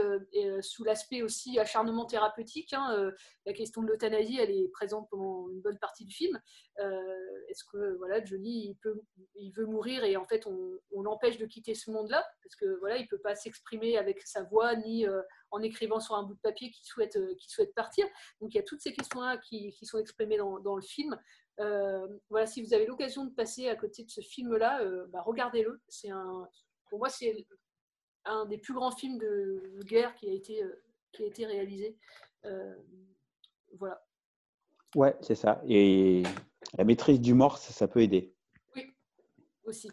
[0.62, 2.74] sous l'aspect aussi acharnement thérapeutique.
[2.74, 3.12] Hein,
[3.46, 6.40] la question de l'euthanasie, elle est présente pendant une bonne partie du film.
[6.78, 9.02] Est-ce que voilà, Johnny, il, peut,
[9.36, 12.26] il veut mourir et en fait on, l'empêche de quitter ce monde-là?
[12.44, 15.06] Parce que voilà, il peut pas s'exprimer avec sa voix ni
[15.52, 18.06] en écrivant sur un bout de papier qui souhaite, qui souhaite partir.
[18.42, 21.18] Donc il y a toutes ces questions-là qui, sont exprimées dans le film.
[21.60, 25.22] Euh, voilà, si vous avez l'occasion de passer à côté de ce film-là, euh, bah,
[25.22, 25.82] regardez-le.
[25.88, 26.48] C'est un,
[26.90, 27.46] pour moi, c'est
[28.26, 31.98] un des plus grands films de, guerre qui a été, euh, qui a été réalisé.
[33.78, 34.04] voilà.
[34.96, 35.62] Ouais, c'est ça.
[35.68, 36.24] Et
[36.78, 38.34] la maîtrise du mort, ça, peut aider.
[38.76, 38.94] Oui,
[39.66, 39.92] aussi.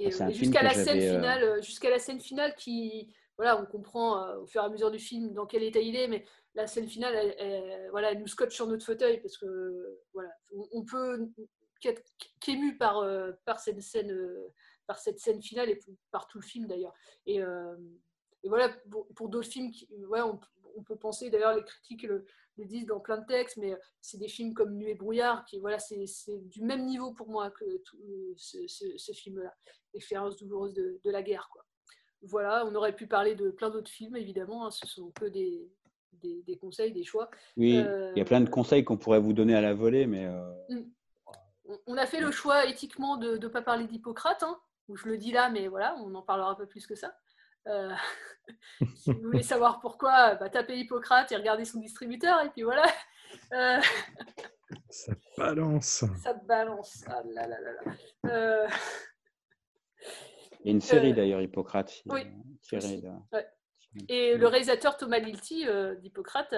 [0.00, 4.60] Et, jusqu'à la scène finale, jusqu'à la scène finale qui, voilà, on comprend au fur
[4.60, 7.88] et à mesure du film dans quel état il est, mais la scène finale, elle,
[7.90, 10.30] voilà, nous scotche sur notre fauteuil parce que voilà,
[10.72, 11.28] on, peut
[11.88, 12.02] être
[12.40, 14.52] qu'ému par, euh, par cette scène, euh,
[14.86, 16.94] par cette scène finale et par tout le film d'ailleurs.
[17.26, 17.76] Et, euh,
[18.44, 18.74] voilà,
[19.16, 19.72] pour, d'autres films,
[20.12, 22.26] on, peut penser d'ailleurs les critiques le,
[22.58, 25.78] disent dans plein de textes, mais c'est des films comme Nuit et brouillard qui voilà,
[25.78, 26.04] c'est
[26.48, 27.64] du même niveau pour moi que
[28.36, 29.54] ce, film-là,
[29.94, 31.48] l'expérience douloureuse de, la guerre.
[32.20, 35.72] Voilà, on aurait pu parler de plein d'autres films évidemment, hein, ce sont que des,
[36.22, 37.30] des, conseils, des choix.
[37.56, 40.06] Oui, il y a euh, plein de conseils qu'on pourrait vous donner à la volée,
[40.06, 40.26] mais.
[40.26, 40.84] Euh, mm.
[41.86, 44.60] On a fait le choix éthiquement de ne pas parler d'Hippocrate, hein,
[44.92, 47.16] je le dis là, mais voilà, on en parlera un peu plus que ça.
[47.68, 47.90] Euh,
[48.96, 52.84] si vous voulez savoir pourquoi, bah, tapez Hippocrate et regardez son distributeur, et puis voilà.
[54.90, 56.04] Ça balance.
[56.22, 57.04] Ça balance.
[57.06, 58.68] Ah là là là
[60.60, 62.02] Il y a une série d'ailleurs, Hippocrate.
[62.06, 62.22] Oui.
[64.08, 66.54] Et le réalisateur Thomas Lilti euh, d'Hippocrate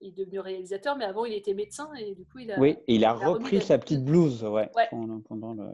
[0.00, 2.58] est devenu réalisateur, mais avant il était médecin et du coup il a.
[2.58, 4.70] Oui, il a, repris sa petite blouse ouais,
[5.28, 5.72] pendant, le...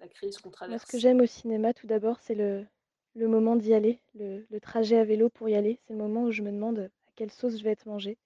[0.00, 0.84] la crise qu'on traverse.
[0.84, 2.66] ce que j'aime au cinéma, tout d'abord, c'est le,
[3.14, 5.78] le moment d'y aller, le, le, trajet à vélo pour y aller.
[5.86, 8.18] C'est le moment où je me demande à quelle sauce je vais être mangée,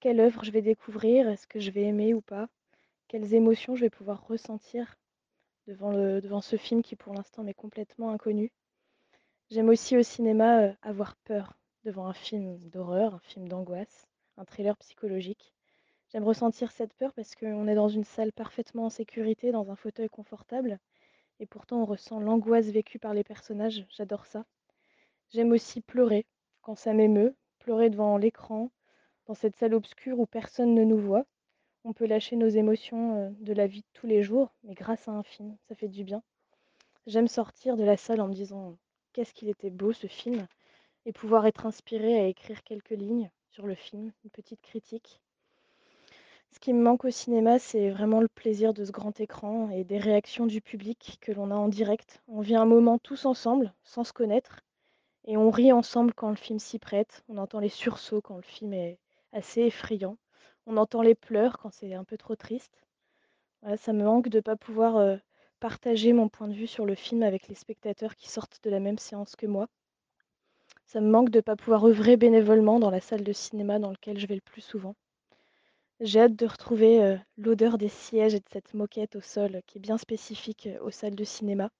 [0.00, 2.48] quelle œuvre je vais découvrir, est-ce que je vais aimer ou pas,
[3.08, 4.96] quelles émotions je vais pouvoir ressentir
[5.66, 8.52] devant, le, devant ce film qui pour l'instant m'est complètement inconnu.
[9.50, 14.76] J'aime aussi au cinéma avoir peur devant un film d'horreur, un film d'angoisse, un thriller
[14.78, 15.52] psychologique.
[16.10, 19.76] J'aime ressentir cette peur parce qu'on est dans une salle parfaitement en sécurité, dans un
[19.76, 20.78] fauteuil confortable,
[21.40, 23.86] et pourtant on ressent l'angoisse vécue par les personnages.
[23.90, 24.46] J'adore ça.
[25.30, 26.24] J'aime aussi pleurer
[26.62, 28.70] quand ça m'émeut, pleurer devant l'écran,
[29.26, 31.26] Dans cette salle obscure où personne ne nous voit,
[31.84, 35.12] on peut lâcher nos émotions de la vie de tous les jours, mais grâce à
[35.12, 36.22] un film, ça fait du bien.
[37.06, 38.78] J'aime sortir de la salle en me disant
[39.14, 40.46] qu'est-ce qu'il était beau ce film
[41.06, 45.20] et pouvoir être inspiré à écrire quelques lignes sur le film, une petite critique.
[46.50, 49.84] Ce qui me manque au cinéma, c'est vraiment le plaisir de ce grand écran et
[49.84, 52.22] des réactions du public que l'on a en direct.
[52.28, 54.60] On vit un moment tous ensemble, sans se connaître,
[55.26, 57.22] et on rit ensemble quand le film s'y prête.
[57.28, 58.98] On entend les sursauts quand le film est
[59.32, 60.16] assez effrayant.
[60.66, 62.84] On entend les pleurs quand c'est un peu trop triste.
[63.76, 65.16] Ça me manque de ne pas pouvoir euh,
[65.64, 68.80] partager mon point de vue sur le film avec les spectateurs qui sortent de la
[68.80, 69.66] même séance que moi.
[70.84, 73.88] Ça me manque de ne pas pouvoir œuvrer bénévolement dans la salle de cinéma dans
[73.88, 74.94] laquelle je vais le plus souvent.
[76.00, 79.78] J'ai hâte de retrouver euh, l'odeur des sièges et de cette moquette au sol qui
[79.78, 81.70] est bien spécifique euh, aux salles de cinéma.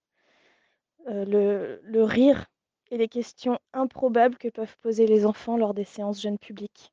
[1.08, 2.46] Euh, le, rire
[2.90, 6.90] et les questions improbables que peuvent poser les enfants lors des séances jeunes publics.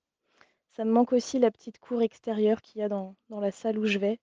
[0.75, 3.85] Ça me manque aussi la petite cour extérieure qu'il y a dans la salle où
[3.85, 4.19] je vais,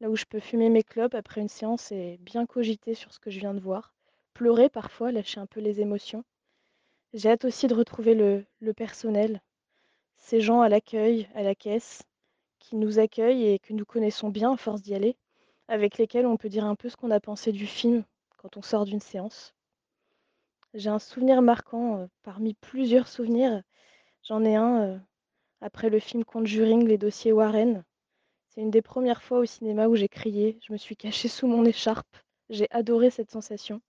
[0.00, 3.20] là où je peux fumer mes clopes après une séance et bien cogiter sur ce
[3.20, 3.94] que je viens de voir,
[4.34, 6.24] pleurer parfois, lâcher un peu les émotions.
[7.12, 9.42] J'ai hâte aussi de retrouver le, personnel,
[10.16, 12.02] ces gens à l'accueil, à la caisse,
[12.58, 15.16] qui nous accueillent et que nous connaissons bien à force d'y aller,
[15.68, 18.04] avec lesquels on peut dire un peu ce qu'on a pensé du film
[18.38, 19.54] quand on sort d'une séance.
[20.72, 23.62] J'ai un souvenir marquant euh, parmi plusieurs souvenirs.
[24.22, 24.98] J'en ai un euh,
[25.60, 27.84] après le film Conjuring, les dossiers Warren.
[28.60, 30.58] Une des premières fois au cinéma où j'ai crié.
[30.60, 32.18] Je me suis cachée sous mon écharpe.
[32.50, 33.80] J'ai adoré cette sensation.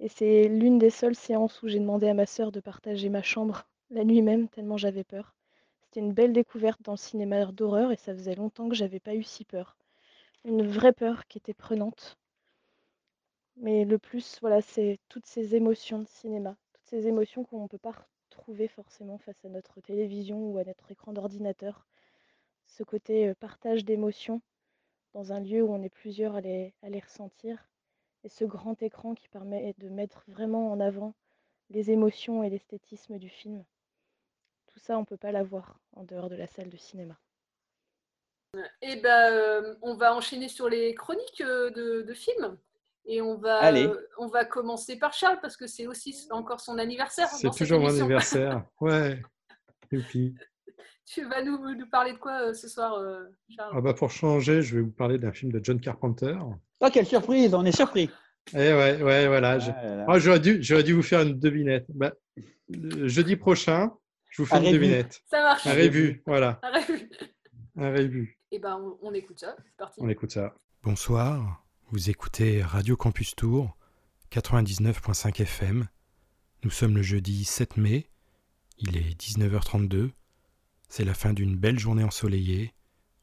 [0.00, 3.22] Et c'est l'une des seules séances où j'ai demandé à ma sœur de partager ma
[3.22, 5.36] chambre la nuit même, tellement j'avais peur.
[5.84, 9.14] C'était une belle découverte dans le cinéma d'horreur et ça faisait longtemps que j'avais pas
[9.14, 9.76] eu si peur.
[10.44, 12.18] Une vraie peur qui était prenante.
[13.54, 17.68] Mais le plus, voilà, c'est toutes ces émotions de cinéma, toutes ces émotions qu'on ne
[17.68, 17.94] peut pas
[18.30, 21.86] retrouver forcément face à notre télévision ou à notre écran d'ordinateur.
[22.72, 24.40] Ce côté partage d'émotions
[25.12, 27.68] dans un lieu où on est plusieurs à les, à les ressentir.
[28.24, 31.14] Et ce grand écran qui permet de mettre vraiment en avant
[31.68, 33.62] les émotions et l'esthétisme du film.
[34.68, 37.18] Tout ça, on ne peut pas l'avoir en dehors de la salle de cinéma.
[38.80, 42.56] Et ben, euh, on va enchaîner sur les chroniques euh, de, de films.
[43.04, 43.86] Et on va, Allez.
[43.86, 47.28] euh, on va commencer par Charles parce que c'est aussi encore son anniversaire.
[47.28, 48.64] C'est dans cette toujours mon anniversaire.
[48.80, 49.20] Ouais.
[51.06, 54.10] Tu vas nous, nous parler de quoi euh, ce soir, euh, Charles Ah bah pour
[54.10, 56.36] changer, je vais vous parler d'un film de John Carpenter.
[56.80, 58.10] Oh, quelle surprise, on est surpris.
[58.54, 59.58] Eh ouais, ouais, voilà.
[59.60, 60.04] Ah.
[60.08, 61.86] Ah, j'aurais dû, j'aurais dû vous faire une devinette.
[61.88, 62.12] Bah,
[62.68, 63.92] le jeudi prochain,
[64.30, 65.22] je vous fais Un une devinette.
[65.30, 65.66] Ça marche.
[65.66, 66.58] Un révu, voilà.
[66.62, 67.10] Un révu.
[67.76, 68.38] Un révu.
[68.50, 69.56] Et ben, on, on écoute ça.
[69.64, 70.00] C'est parti.
[70.02, 70.54] On écoute ça.
[70.82, 73.76] Bonsoir, vous écoutez Radio Campus Tour,
[74.32, 75.86] 99.5 FM.
[76.64, 78.08] Nous sommes le jeudi 7 mai,
[78.78, 80.10] il est 19h32.
[80.94, 82.74] C'est la fin d'une belle journée ensoleillée,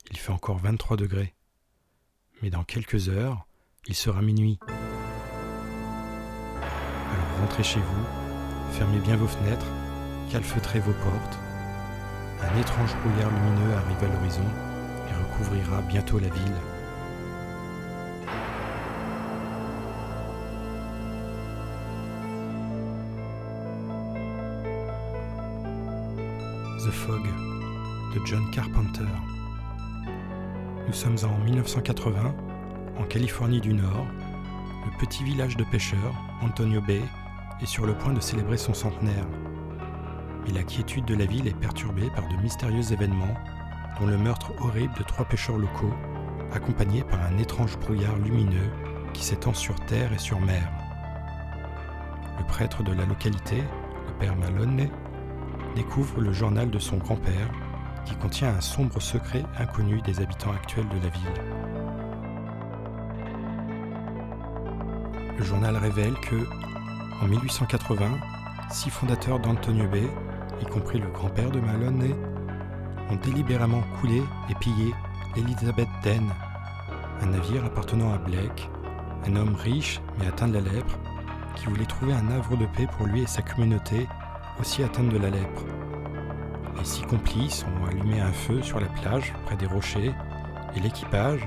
[0.09, 1.35] il fait encore 23 degrés.
[2.41, 3.45] Mais dans quelques heures,
[3.85, 4.57] il sera minuit.
[6.63, 8.05] Alors rentrez chez vous,
[8.71, 9.67] fermez bien vos fenêtres,
[10.31, 11.37] calfeutrez vos portes.
[12.41, 14.49] Un étrange brouillard lumineux arrive à l'horizon
[15.07, 16.55] et recouvrira bientôt la ville.
[26.83, 27.48] The Fog
[28.13, 29.05] de John Carpenter.
[30.87, 32.33] Nous sommes en 1980,
[32.97, 34.07] en Californie du Nord.
[34.85, 37.01] Le petit village de pêcheurs, Antonio Bay,
[37.61, 39.27] est sur le point de célébrer son centenaire.
[40.45, 43.35] Mais la quiétude de la ville est perturbée par de mystérieux événements,
[43.99, 45.93] dont le meurtre horrible de trois pêcheurs locaux,
[46.51, 48.71] accompagné par un étrange brouillard lumineux
[49.13, 50.67] qui s'étend sur terre et sur mer.
[52.39, 53.57] Le prêtre de la localité,
[54.07, 54.89] le père Malone,
[55.75, 57.51] découvre le journal de son grand-père
[58.05, 61.69] qui contient un sombre secret inconnu des habitants actuels de la ville.
[65.37, 66.35] Le journal révèle que,
[67.21, 68.11] en 1880,
[68.71, 70.07] six fondateurs d'Antonio Bay,
[70.61, 72.13] y compris le grand-père de Malone,
[73.09, 74.93] ont délibérément coulé et pillé
[75.35, 76.29] l'Elizabeth Den,
[77.21, 78.69] un navire appartenant à Blake,
[79.27, 80.99] un homme riche mais atteint de la lèpre,
[81.55, 84.07] qui voulait trouver un havre de paix pour lui et sa communauté
[84.59, 85.63] aussi atteinte de la lèpre.
[86.79, 90.13] Les six complices ont allumé un feu sur la plage près des rochers
[90.75, 91.45] et l'équipage,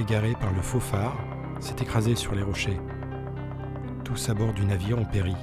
[0.00, 1.16] égaré par le faux phare,
[1.60, 2.80] s'est écrasé sur les rochers.
[4.02, 5.36] Tous à bord du navire ont péri.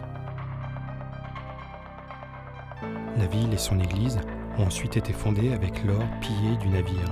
[3.18, 4.20] La ville et son église
[4.58, 7.08] ont ensuite été fondées avec l'or pillé du navire.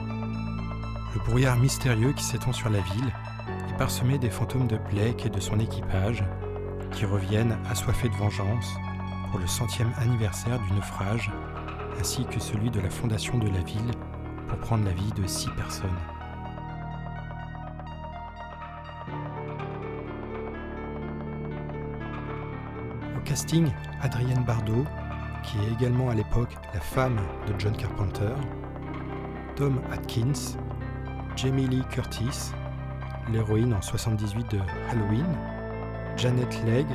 [1.15, 3.13] Le brouillard mystérieux qui s'étend sur la ville
[3.69, 6.25] est parsemé des fantômes de Blake et de son équipage
[6.91, 8.75] qui reviennent assoiffés de vengeance
[9.31, 11.31] pour le centième anniversaire du naufrage
[11.99, 13.91] ainsi que celui de la fondation de la ville
[14.47, 15.89] pour prendre la vie de six personnes.
[23.17, 23.69] Au casting,
[24.01, 24.85] Adrienne Bardot,
[25.43, 28.33] qui est également à l'époque la femme de John Carpenter,
[29.55, 30.57] Tom Atkins,
[31.35, 32.51] Jamie Lee Curtis,
[33.31, 35.27] l'héroïne en 78 de Halloween,
[36.17, 36.87] Janet Legg,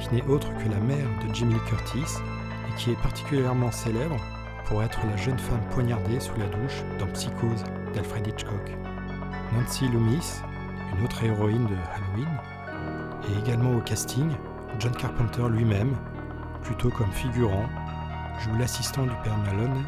[0.00, 2.18] qui n'est autre que la mère de Jamie Lee Curtis
[2.68, 4.16] et qui est particulièrement célèbre
[4.66, 8.72] pour être la jeune femme poignardée sous la douche dans Psychose d'Alfred Hitchcock.
[9.52, 10.40] Nancy Loomis,
[10.96, 12.28] une autre héroïne de Halloween,
[13.28, 14.30] et également au casting,
[14.78, 15.94] John Carpenter lui-même,
[16.62, 17.68] plutôt comme figurant,
[18.40, 19.84] joue l'assistant du père Malone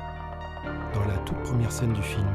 [0.94, 2.26] dans la toute première scène du film.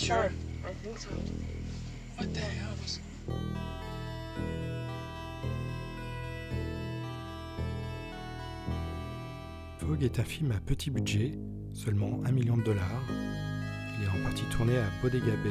[0.00, 0.30] Sure?
[0.64, 1.10] I think so.
[2.16, 3.00] What the hell was...
[9.80, 11.32] Vogue est un film à petit budget,
[11.74, 13.02] seulement 1 million de dollars.
[13.98, 15.50] Il est en partie tourné à Bodega Bay,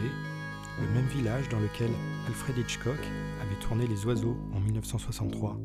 [0.81, 1.89] le même village dans lequel
[2.27, 2.99] Alfred Hitchcock
[3.41, 5.59] avait tourné Les Oiseaux en 1963.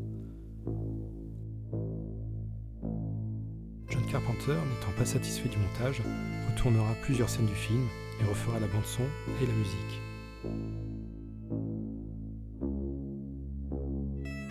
[3.88, 6.02] John Carpenter, n'étant pas satisfait du montage,
[6.50, 7.86] retournera plusieurs scènes du film
[8.20, 9.04] et refera la bande son
[9.42, 10.00] et la musique.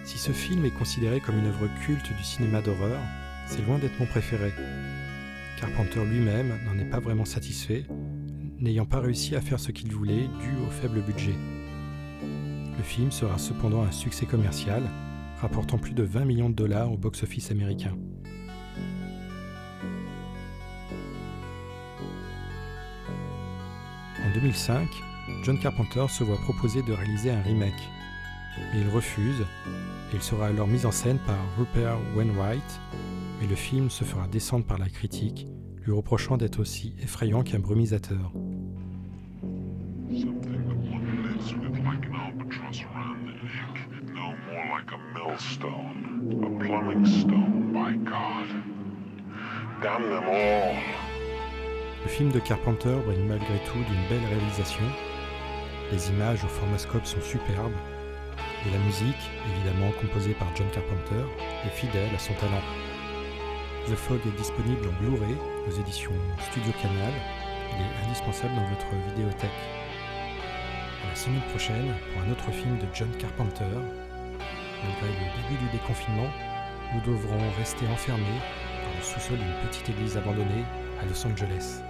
[0.04, 3.00] Si ce film est considéré comme une œuvre culte du cinéma d'horreur,
[3.48, 4.52] c'est loin d'être mon préféré.
[5.60, 7.86] Carpenter lui-même n'en est pas vraiment satisfait,
[8.60, 11.36] n'ayant pas réussi à faire ce qu'il voulait dû au faible budget.
[12.78, 14.84] Le film sera cependant un succès commercial,
[15.42, 17.96] rapportant plus de 20 millions de dollars au box-office américain.
[24.44, 24.90] 2005,
[25.44, 27.90] John Carpenter se voit proposer de réaliser un remake,
[28.74, 29.46] mais il refuse,
[30.14, 32.82] il sera alors mis en scène par Rupert Wainwright,
[33.40, 35.48] mais le film se fera descendre par la critique,
[35.86, 38.34] lui reprochant d'être aussi effrayant qu'un brumisateur.
[49.82, 50.93] Damn them.
[52.14, 54.86] Le film de Carpenter brille malgré tout d'une belle réalisation.
[55.92, 57.74] Les images au format scope sont superbes.
[58.38, 61.26] Et la musique, évidemment composée par John Carpenter,
[61.66, 62.62] est fidèle à son talent.
[63.88, 65.36] The Fog est disponible en Blu-ray
[65.68, 66.14] aux éditions
[66.52, 67.14] Studio Canal.
[67.74, 69.62] Il est indispensable dans votre vidéothèque.
[71.10, 73.74] La semaine prochaine pour un autre film de John Carpenter.
[73.74, 76.30] Malgré le début du déconfinement,
[76.94, 78.40] nous devrons rester enfermés
[78.86, 80.64] dans le sous-sol d'une petite église abandonnée
[81.02, 81.82] à Los Angeles.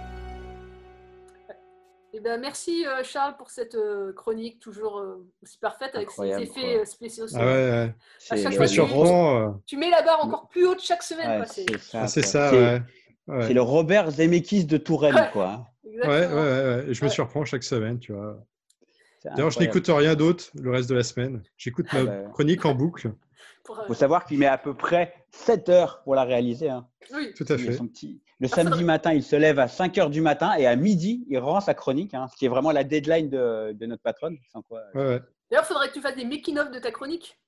[2.24, 6.50] Ben, merci euh, Charles pour cette euh, chronique toujours euh, aussi parfaite avec Incroyable, ces
[6.50, 6.80] effets quoi.
[6.80, 7.26] euh, spéciaux.
[7.34, 7.94] Ah ouais, ouais.
[8.30, 9.60] À chaque Je fois, me tu- surprends.
[9.66, 11.28] Tu mets la barre encore plus haute chaque semaine.
[11.32, 12.00] Ouais, quoi, c'est- c'est ça.
[12.02, 12.30] Ah, c'est quoi.
[12.30, 12.82] ça, C'est- ouais.
[13.26, 13.46] Ouais.
[13.46, 15.66] C'est le Robert Zemeckis de Touraine, quoi.
[15.84, 16.84] Ouais, ouais, ouais, ouais.
[16.88, 18.38] Et je me surprends chaque semaine, tu vois.
[19.24, 21.42] D'ailleurs, je n'écoute rien d'autre le reste de la semaine.
[21.56, 22.28] J'écoute Ah ma bah.
[22.32, 23.08] chronique en boucle.
[23.08, 25.14] euh, faut savoir qu'il met à peu près
[25.44, 26.68] 7 heures pour la réaliser.
[26.70, 26.88] hein.
[27.12, 27.32] Oui.
[27.36, 27.72] Tout à fait.
[27.74, 30.74] son petit- Le samedi matin, il se lève à 5 heures du matin et à
[30.76, 34.02] midi, il rend sa chronique, hein, ce qui est vraiment la deadline de, de notre
[34.02, 34.38] patronne.
[34.52, 35.20] Sans quoi, Ouais, ouais.
[35.50, 37.38] D'ailleurs, il faudrait que tu fasses des making-of de ta chronique.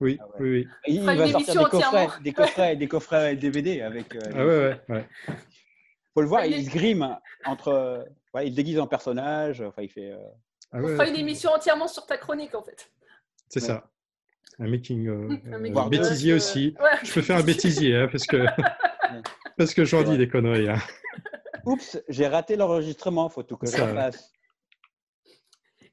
[0.00, 0.68] Oui, oui, oui.
[0.88, 2.22] il, fera il va une sortir émission des coffrets, entièrement.
[2.22, 4.14] des coffrets, des coffrets DVD avec.
[4.14, 5.08] euh, Ah ouais, ouais, ouais.
[6.12, 7.16] Faut le voir, il se grime
[7.46, 7.68] entre.
[7.68, 8.02] euh,
[8.34, 9.60] ouais, il se déguise en personnage.
[9.62, 10.10] Enfin, il fait.
[10.10, 10.18] euh,
[10.72, 12.90] Ah On ouais, fera une émission entièrement sur ta chronique, en fait.
[13.48, 13.88] c'est ça.
[14.58, 16.74] Un making, euh, Un euh, bêtisier euh, aussi.
[16.80, 16.90] ouais.
[17.04, 18.44] Je peux faire un bêtisier, hein, parce que
[19.58, 20.68] parce que j'en dis des conneries.
[20.68, 20.78] hein.
[21.66, 23.28] Oups, j'ai raté l'enregistrement.
[23.28, 24.32] Faut tout que je Ça, refasse.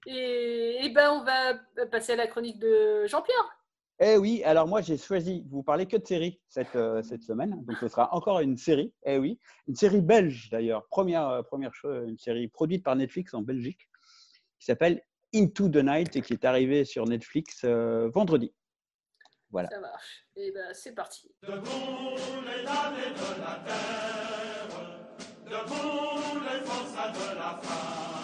[0.06, 1.56] Et, et ben, on va
[1.88, 3.58] passer à la chronique de Jean-Pierre.
[4.00, 7.24] Eh oui, alors moi j'ai choisi de vous parler que de séries cette, euh, cette
[7.24, 7.64] semaine.
[7.66, 8.92] Donc ce sera encore une série.
[9.06, 10.88] Eh oui, une série belge d'ailleurs.
[10.90, 13.88] Première, euh, première chose, une série produite par Netflix en Belgique
[14.60, 15.02] qui s'appelle
[15.34, 18.54] Into the Night et qui est arrivée sur Netflix euh, vendredi.
[19.50, 19.70] Voilà.
[19.70, 20.26] Ça marche.
[20.36, 21.32] Et ben, c'est parti.
[21.44, 21.62] Debout
[22.46, 24.68] les damnés de la terre,
[25.46, 28.23] debout les forçats de la faim.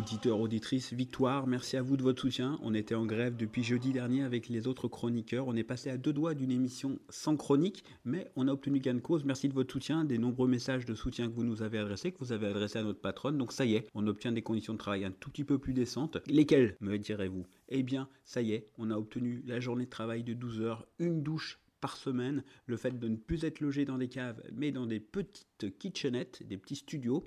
[0.00, 2.58] Auditeurs, auditrices, victoire, merci à vous de votre soutien.
[2.62, 5.46] On était en grève depuis jeudi dernier avec les autres chroniqueurs.
[5.46, 8.94] On est passé à deux doigts d'une émission sans chronique, mais on a obtenu gain
[8.94, 9.26] de cause.
[9.26, 12.18] Merci de votre soutien, des nombreux messages de soutien que vous nous avez adressés, que
[12.18, 13.36] vous avez adressés à notre patronne.
[13.36, 15.74] Donc ça y est, on obtient des conditions de travail un tout petit peu plus
[15.74, 16.16] décentes.
[16.26, 17.44] Lesquelles, me direz-vous?
[17.68, 20.86] Eh bien, ça y est, on a obtenu la journée de travail de 12 heures,
[20.98, 24.72] une douche par semaine, le fait de ne plus être logé dans des caves, mais
[24.72, 27.22] dans des petites kitchenettes, des petits studios.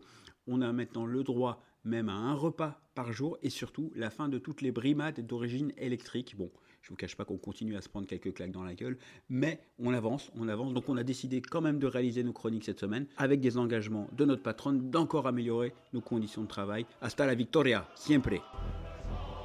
[0.48, 4.30] On a maintenant le droit même à un repas par jour et surtout la fin
[4.30, 6.36] de toutes les brimades d'origine électrique.
[6.38, 8.98] Bon, je vous cache pas qu'on continue à se prendre quelques claques dans la gueule,
[9.30, 10.74] mais on avance, on avance.
[10.74, 14.08] Donc on a décidé quand même de réaliser nos chroniques cette semaine avec des engagements
[14.12, 16.86] de notre patronne d'encore améliorer nos conditions de travail.
[17.02, 18.36] Hasta la victoria, siempre.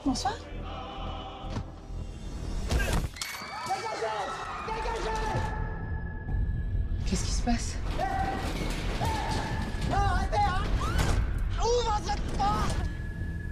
[0.05, 0.34] Bonsoir.
[7.07, 7.78] Qu'est-ce qui se passe?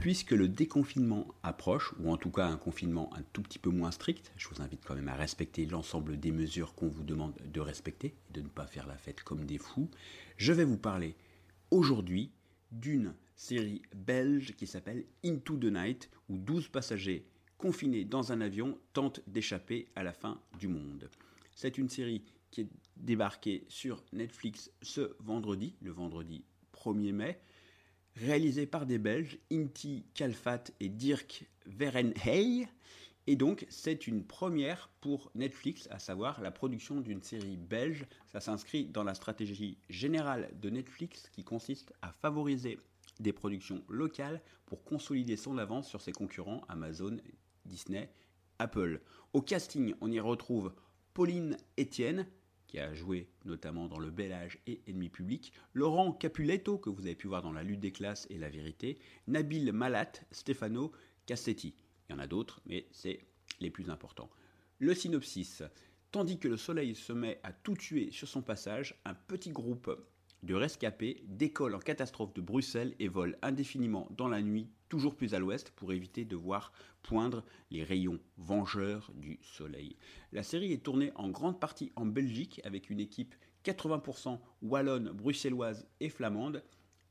[0.06, 3.90] Puisque le déconfinement approche, ou en tout cas un confinement un tout petit peu moins
[3.90, 7.58] strict, je vous invite quand même à respecter l'ensemble des mesures qu'on vous demande de
[7.58, 9.90] respecter et de ne pas faire la fête comme des fous,
[10.36, 11.16] je vais vous parler
[11.72, 12.30] aujourd'hui
[12.70, 17.26] d'une série belge qui s'appelle Into the Night, où 12 passagers
[17.58, 21.10] confinés dans un avion tentent d'échapper à la fin du monde.
[21.56, 26.44] C'est une série qui est débarquée sur Netflix ce vendredi, le vendredi
[26.74, 27.40] 1er mai,
[28.16, 32.68] réalisée par des Belges, Inti Kalfat et Dirk Verenhey.
[33.28, 38.06] Et donc, c'est une première pour Netflix, à savoir la production d'une série belge.
[38.26, 42.78] Ça s'inscrit dans la stratégie générale de Netflix qui consiste à favoriser
[43.18, 47.16] des productions locales pour consolider son avance sur ses concurrents Amazon,
[47.64, 48.10] Disney,
[48.58, 49.00] Apple.
[49.32, 50.72] Au casting, on y retrouve
[51.14, 52.26] Pauline Etienne,
[52.66, 57.06] qui a joué notamment dans Le Bel Âge et Ennemi Public, Laurent Capuletto, que vous
[57.06, 60.92] avez pu voir dans La lutte des classes et La vérité, Nabil Malat, Stefano
[61.26, 61.74] Cassetti.
[62.08, 63.20] Il y en a d'autres, mais c'est
[63.60, 64.30] les plus importants.
[64.78, 65.62] Le synopsis.
[66.12, 69.90] Tandis que le soleil se met à tout tuer sur son passage, un petit groupe
[70.42, 75.34] de rescapés décolle en catastrophe de Bruxelles et vole indéfiniment dans la nuit, toujours plus
[75.34, 76.72] à l'ouest, pour éviter de voir
[77.02, 79.96] poindre les rayons vengeurs du soleil.
[80.32, 83.34] La série est tournée en grande partie en Belgique avec une équipe
[83.64, 86.62] 80% wallonne, bruxelloise et flamande.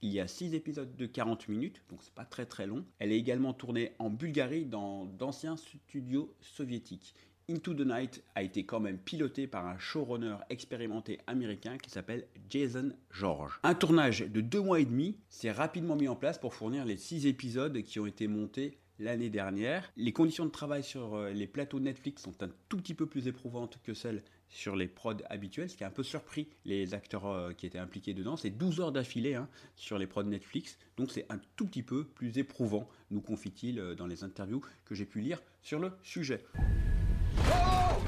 [0.01, 2.85] Il y a 6 épisodes de 40 minutes, donc c'est pas très très long.
[2.99, 7.15] Elle est également tournée en Bulgarie dans d'anciens studios soviétiques.
[7.47, 12.25] Into the Night a été quand même piloté par un showrunner expérimenté américain qui s'appelle
[12.49, 13.59] Jason George.
[13.61, 16.97] Un tournage de deux mois et demi s'est rapidement mis en place pour fournir les
[16.97, 19.91] six épisodes qui ont été montés l'année dernière.
[19.95, 23.27] Les conditions de travail sur euh, les plateaux Netflix sont un tout petit peu plus
[23.27, 27.27] éprouvantes que celles sur les prods habituels, ce qui a un peu surpris les acteurs
[27.27, 28.37] euh, qui étaient impliqués dedans.
[28.37, 32.05] C'est 12 heures d'affilée hein, sur les prods Netflix, donc c'est un tout petit peu
[32.05, 36.43] plus éprouvant, nous confie-t-il euh, dans les interviews que j'ai pu lire sur le sujet.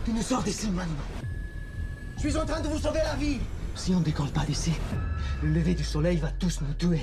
[0.06, 0.96] Tu nous sors d'ici maintenant.
[2.18, 3.40] Je suis en train de vous sauver la vie.
[3.76, 4.72] Si on ne décolle pas d'ici,
[5.44, 7.02] le lever du soleil va tous nous tuer.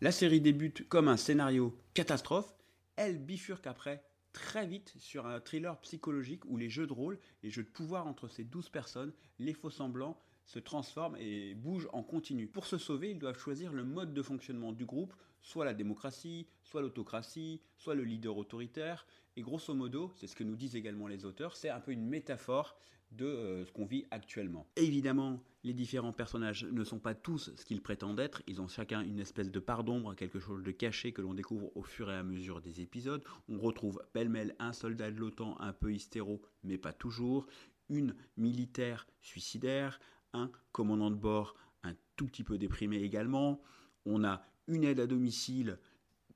[0.00, 2.52] La série débute comme un scénario catastrophe.
[2.96, 7.50] Elle bifurque après très vite sur un thriller psychologique où les jeux de rôle, les
[7.50, 12.02] jeux de pouvoir entre ces 12 personnes, les faux semblants, se transforment et bougent en
[12.02, 12.46] continu.
[12.46, 16.46] Pour se sauver, ils doivent choisir le mode de fonctionnement du groupe, soit la démocratie,
[16.62, 19.06] soit l'autocratie, soit le leader autoritaire.
[19.36, 22.06] Et grosso modo, c'est ce que nous disent également les auteurs, c'est un peu une
[22.06, 22.76] métaphore
[23.10, 24.66] de euh, ce qu'on vit actuellement.
[24.76, 29.02] Évidemment, les différents personnages ne sont pas tous ce qu'ils prétendent être, ils ont chacun
[29.02, 32.16] une espèce de part d'ombre, quelque chose de caché que l'on découvre au fur et
[32.16, 33.22] à mesure des épisodes.
[33.48, 37.46] On retrouve pêle-mêle un soldat de l'OTAN un peu hystéro, mais pas toujours,
[37.90, 40.00] une militaire suicidaire,
[40.32, 43.60] un commandant de bord un tout petit peu déprimé également.
[44.06, 45.78] On a une aide à domicile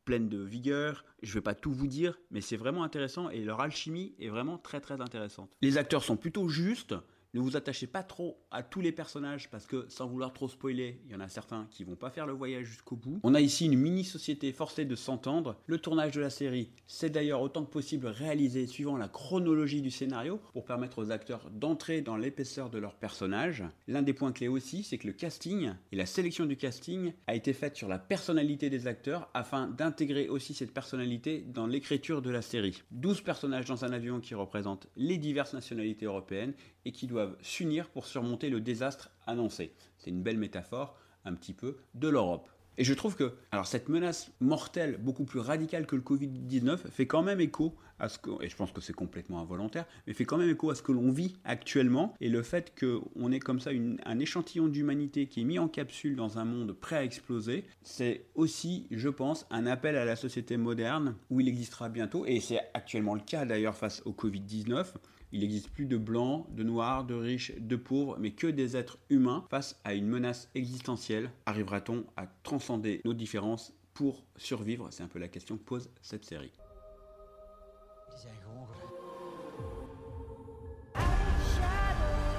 [0.07, 1.05] pleine de vigueur.
[1.23, 4.29] Je ne vais pas tout vous dire, mais c'est vraiment intéressant et leur alchimie est
[4.29, 5.51] vraiment très très intéressante.
[5.61, 6.95] Les acteurs sont plutôt justes.
[7.37, 11.03] Ne vous attachez pas trop à tous les personnages parce que sans vouloir trop spoiler,
[11.05, 13.21] il y en a certains qui vont pas faire le voyage jusqu'au bout.
[13.25, 15.61] On a ici une mini-société forcée de s'entendre.
[15.67, 19.91] Le tournage de la série s'est d'ailleurs autant que possible réalisé suivant la chronologie du
[19.91, 23.65] scénario pour permettre aux acteurs d'entrer dans l'épaisseur de leurs personnages.
[23.87, 27.35] L'un des points clés aussi, c'est que le casting et la sélection du casting a
[27.35, 32.31] été faite sur la personnalité des acteurs afin d'intégrer aussi cette personnalité dans l'écriture de
[32.31, 32.83] la série.
[32.93, 36.55] 12 personnages dans un avion qui représentent les diverses nationalités européennes
[36.87, 39.73] et qui doivent s'unir pour surmonter le désastre annoncé.
[39.99, 42.49] C'est une belle métaphore un petit peu de l'Europe.
[42.79, 47.07] Et je trouve que alors cette menace mortelle, beaucoup plus radicale que le Covid-19, fait
[47.07, 50.27] quand même écho à ce que, et je pense que c'est complètement involontaire, mais fait
[50.27, 52.15] quand même écho à ce que l'on vit actuellement.
[52.21, 53.71] Et le fait qu'on ait comme ça
[54.05, 58.27] un échantillon d'humanité qui est mis en capsule dans un monde prêt à exploser, c'est
[58.35, 62.61] aussi, je pense, un appel à la société moderne où il existera bientôt, et c'est
[62.75, 64.85] actuellement le cas d'ailleurs face au Covid-19.
[65.33, 68.99] Il n'existe plus de blancs, de noirs, de riches, de pauvres, mais que des êtres
[69.11, 71.31] humains face à une menace existentielle.
[71.47, 74.89] Arrivera-t-on à transcender nos différences pour survivre?
[74.91, 76.53] C'est un peu la question que pose cette série.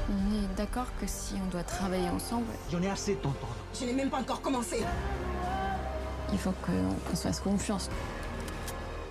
[0.09, 3.55] On est d'accord que si on doit travailler ensemble, J'en ai assez de t'entendre.
[3.73, 4.77] Je n'ai même pas encore commencé.
[6.31, 7.89] il faut qu'on se fasse confiance.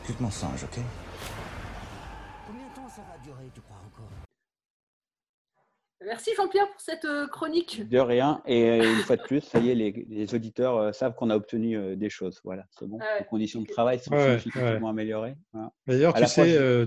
[0.06, 0.78] Tu te mensonge, ok
[2.46, 4.08] Combien de temps ça va durer, tu crois encore
[6.06, 7.86] Merci Jean-Pierre pour cette euh, chronique.
[7.88, 8.40] De rien.
[8.46, 11.30] Et euh, une fois de plus, ça y est, les, les auditeurs euh, savent qu'on
[11.30, 12.40] a obtenu des choses.
[12.44, 12.98] Voilà, c'est bon.
[13.00, 13.20] Ah ouais.
[13.20, 15.34] Les conditions de travail sont Ouais, significativement améliorées.
[15.52, 15.72] Voilà.
[15.86, 16.86] D'ailleurs, tu fois, sais, euh,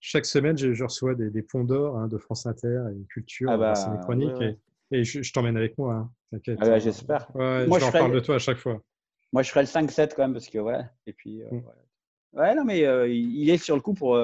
[0.00, 3.50] chaque semaine, je, je reçois des, des ponts d'or hein, de France Inter et Culture
[3.50, 4.28] Ah bah, mes chroniques.
[4.34, 4.58] ouais, ouais.
[4.92, 6.58] Et, et je, je t'emmène avec moi, hein, t'inquiète.
[6.60, 7.34] Ah bah, j'espère.
[7.34, 8.82] Ouais, Moi, je je leur ferai parle le- de toi à chaque fois.
[9.32, 10.90] Moi, je ferai le 5-7 quand même, parce que voilà.
[11.06, 11.60] Et puis, euh, Mm.
[11.60, 11.80] voilà.
[12.34, 14.14] Ouais, non, mais euh, il il est sur le coup pour.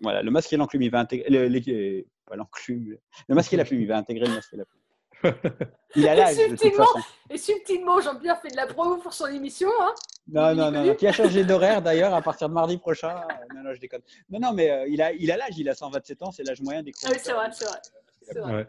[0.00, 1.28] Voilà, le masque et l'enclume, il va intégrer.
[1.30, 2.96] Le, les- pas l'enclume.
[3.28, 4.80] Le masque et la plume, il va intégrer le masque et la plume.
[5.94, 7.06] Il a Et l'âge, de toute subtilement, façon.
[7.30, 9.70] et subtilement, Jean-Pierre fait de la promo pour son émission.
[9.80, 9.94] Hein
[10.28, 13.16] Non, non, non, non, qui a changé d'horaire d'ailleurs à partir de mardi prochain.
[13.30, 14.02] Euh, Non, non, je déconne.
[14.28, 16.60] Non, non, mais euh, il a il a l'âge, il a 127 ans, c'est l'âge
[16.60, 17.78] moyen des Ah oui, c'est vrai, c'est vrai.
[18.22, 18.52] c'est vrai.
[18.54, 18.66] Ouais.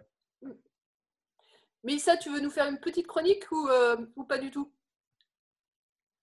[1.84, 4.72] Mais ça, tu veux nous faire une petite chronique ou, euh, ou pas du tout?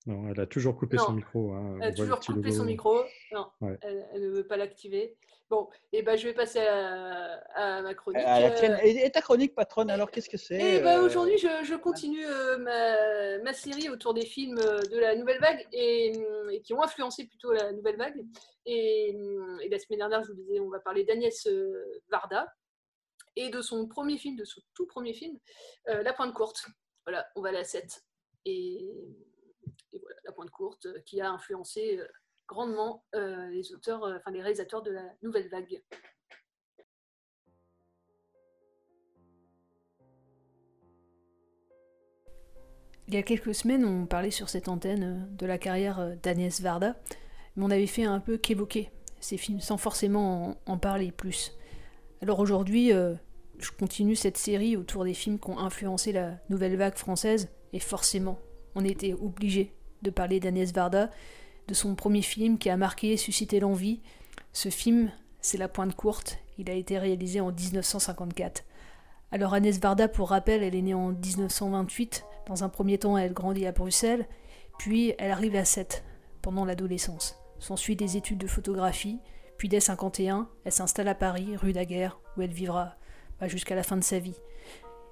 [0.06, 1.04] Non, elle a toujours coupé Non.
[1.06, 1.52] son micro.
[1.52, 2.52] hein, Elle a toujours coupé logo.
[2.56, 3.02] son micro.
[3.32, 3.78] Non, Ouais.
[3.82, 5.16] elle, elle ne veut pas l'activer.
[5.50, 8.22] Bon, et ben je vais passer à, à ma chronique.
[8.24, 8.72] À la tienne.
[8.72, 11.48] Euh, Et, et ta chronique, patronne, alors qu'est-ce que c'est Et ben, euh, aujourd'hui, je,
[11.64, 16.12] je continue euh, ma, ma série autour des films de la nouvelle vague et,
[16.50, 18.24] et qui ont influencé plutôt la nouvelle vague.
[18.66, 19.10] Et,
[19.62, 21.46] et la semaine dernière, je vous disais, on va parler d'Agnès
[22.10, 22.46] Varda
[23.36, 25.38] et de son premier film, de son tout premier film,
[25.88, 26.66] euh, La Pointe Courte.
[27.06, 28.02] Voilà, on va à la 7.
[28.46, 28.90] Et,
[29.94, 32.06] et voilà, La Pointe Courte, euh, qui a influencé euh,
[32.48, 35.82] grandement euh, les auteurs, enfin les réalisateurs de la nouvelle vague.
[43.06, 46.96] Il y a quelques semaines, on parlait sur cette antenne de la carrière d'Agnès Varda,
[47.54, 48.90] mais on avait fait un peu qu'évoquer
[49.20, 51.52] ces films sans forcément en, parler plus.
[52.22, 56.96] Alors aujourd'hui, je continue cette série autour des films qui ont influencé la nouvelle vague
[56.96, 58.38] française, et forcément,
[58.74, 59.74] on était obligé
[60.04, 61.10] de parler d'Agnès Varda,
[61.66, 64.00] de son premier film qui a marqué et suscité l'envie.
[64.52, 68.64] Ce film, c'est La Pointe Courte, il a été réalisé en 1954.
[69.32, 72.24] Alors Agnès Varda, pour rappel, elle est née en 1928.
[72.46, 74.28] Dans un premier temps, elle grandit à Bruxelles,
[74.78, 76.04] puis elle arrive à Sète
[76.42, 77.36] pendant l'adolescence.
[77.58, 79.18] S'ensuit des études de photographie,
[79.58, 82.96] puis dès 51, elle s'installe à Paris, rue Daguerre, où elle vivra
[83.40, 84.36] bah, jusqu'à la fin de sa vie.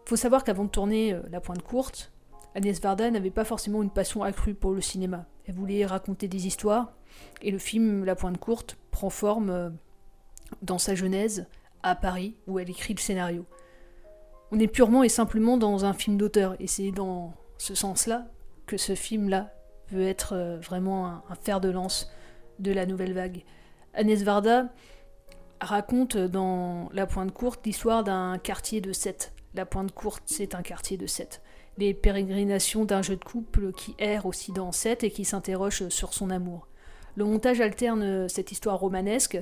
[0.05, 2.12] Il faut savoir qu'avant de tourner euh, La Pointe Courte,
[2.55, 5.27] Agnès Varda n'avait pas forcément une passion accrue pour le cinéma.
[5.47, 6.93] Elle voulait raconter des histoires,
[7.41, 9.71] et le film La Pointe Courte prend forme euh,
[10.61, 11.47] dans sa genèse
[11.83, 13.47] à Paris, où elle écrit le scénario.
[14.51, 18.27] On est purement et simplement dans un film d'auteur, et c'est dans ce sens-là
[18.67, 19.53] que ce film-là
[19.87, 22.11] peut être euh, vraiment un, fer de lance
[22.59, 23.45] de la nouvelle vague.
[23.95, 24.69] Agnès Varda
[25.61, 29.33] raconte dans La Pointe Courte l'histoire d'un quartier de Sète.
[29.55, 31.43] La Pointe Courte, c'est un quartier de Sète.
[31.79, 36.31] Les pérégrinations d'un jeune couple qui erre aussi dans Sète et qui s'interroge sur son
[36.31, 36.69] amour.
[37.17, 39.39] Le montage alterne cette histoire romanesque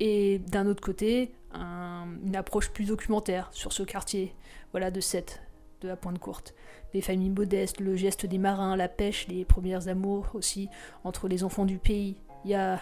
[0.00, 4.34] et d'un autre côté, un- une approche plus documentaire sur ce quartier,
[4.72, 5.42] voilà, de Sète,
[5.80, 6.54] de la Pointe Courte.
[6.92, 10.68] Les familles modestes, le geste des marins, la pêche, les premières amours aussi
[11.04, 12.16] entre les enfants du pays.
[12.44, 12.80] Il y a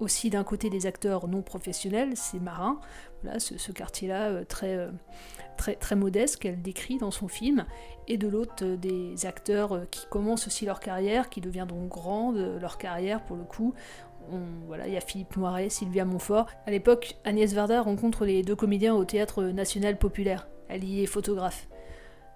[0.00, 2.80] aussi d'un côté des acteurs non professionnels, ces marins,
[3.22, 4.90] voilà, ce, quartier-là euh, très, euh,
[5.56, 7.66] très, très modeste qu'elle décrit dans son film,
[8.08, 12.58] et de l'autre euh, des acteurs qui commencent aussi leur carrière, qui deviendront grands de
[12.58, 13.74] leur carrière pour le coup.
[14.66, 16.46] Voilà, il y a Philippe Noiret, Sylvia Montfort.
[16.64, 20.46] À l'époque, Agnès Varda rencontre les deux comédiens au Théâtre National Populaire.
[20.68, 21.66] Elle y est photographe.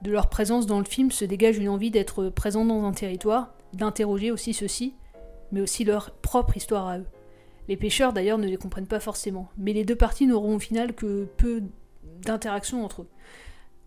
[0.02, 3.54] De leur présence dans le film se dégage une envie d'être présent dans un territoire,
[3.74, 4.96] d'interroger aussi ceux-ci,
[5.52, 7.06] mais aussi leur propre histoire à eux.
[7.68, 10.94] Les pêcheurs d'ailleurs ne les comprennent pas forcément, mais les deux parties n'auront au final
[10.94, 11.62] que peu
[12.22, 13.08] d'interaction entre eux.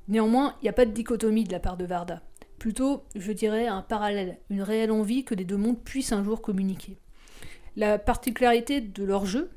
[0.07, 2.21] Néanmoins, il n'y a pas de dichotomie de la part de Varda.
[2.59, 6.41] Plutôt, je dirais, un parallèle, une réelle envie que les deux mondes puissent un jour
[6.41, 6.97] communiquer.
[7.75, 9.51] La particularité de leur jeu,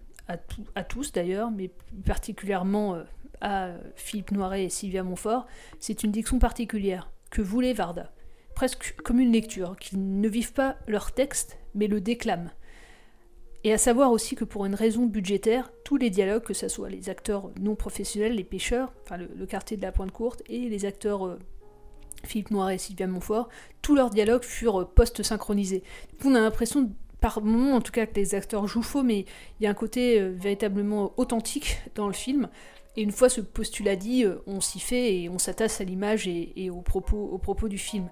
[0.74, 1.70] à, tous d'ailleurs, mais
[2.04, 3.04] particulièrement euh,
[3.40, 5.46] à Philippe Noiret et Sylvia Montfort,
[5.80, 8.12] c'est une diction particulière, que voulait Varda.
[8.54, 12.50] presque comme une lecture, qu'ils ne vivent pas leur texte, mais le déclament.
[13.62, 16.88] Et à savoir aussi que pour une raison budgétaire, tous les dialogues, que ce soit
[16.88, 20.86] les acteurs non professionnels, les pêcheurs, enfin le, quartier de la Pointe Courte, et les
[20.86, 21.38] acteurs euh,
[22.24, 23.50] Philippe Noiret et Sylvia Montfort,
[23.82, 25.82] tous leurs dialogues furent euh, post-synchronisés.
[26.24, 26.90] on a l'impression,
[27.20, 29.26] par moment en tout cas, que les acteurs jouent faux, mais
[29.60, 32.48] il y a un côté euh, véritablement authentique dans le film.
[32.96, 36.70] Et une fois ce postulat dit, on s'y fait et on s'attache à l'image et,
[36.70, 38.08] aux, propos, aux propos du film.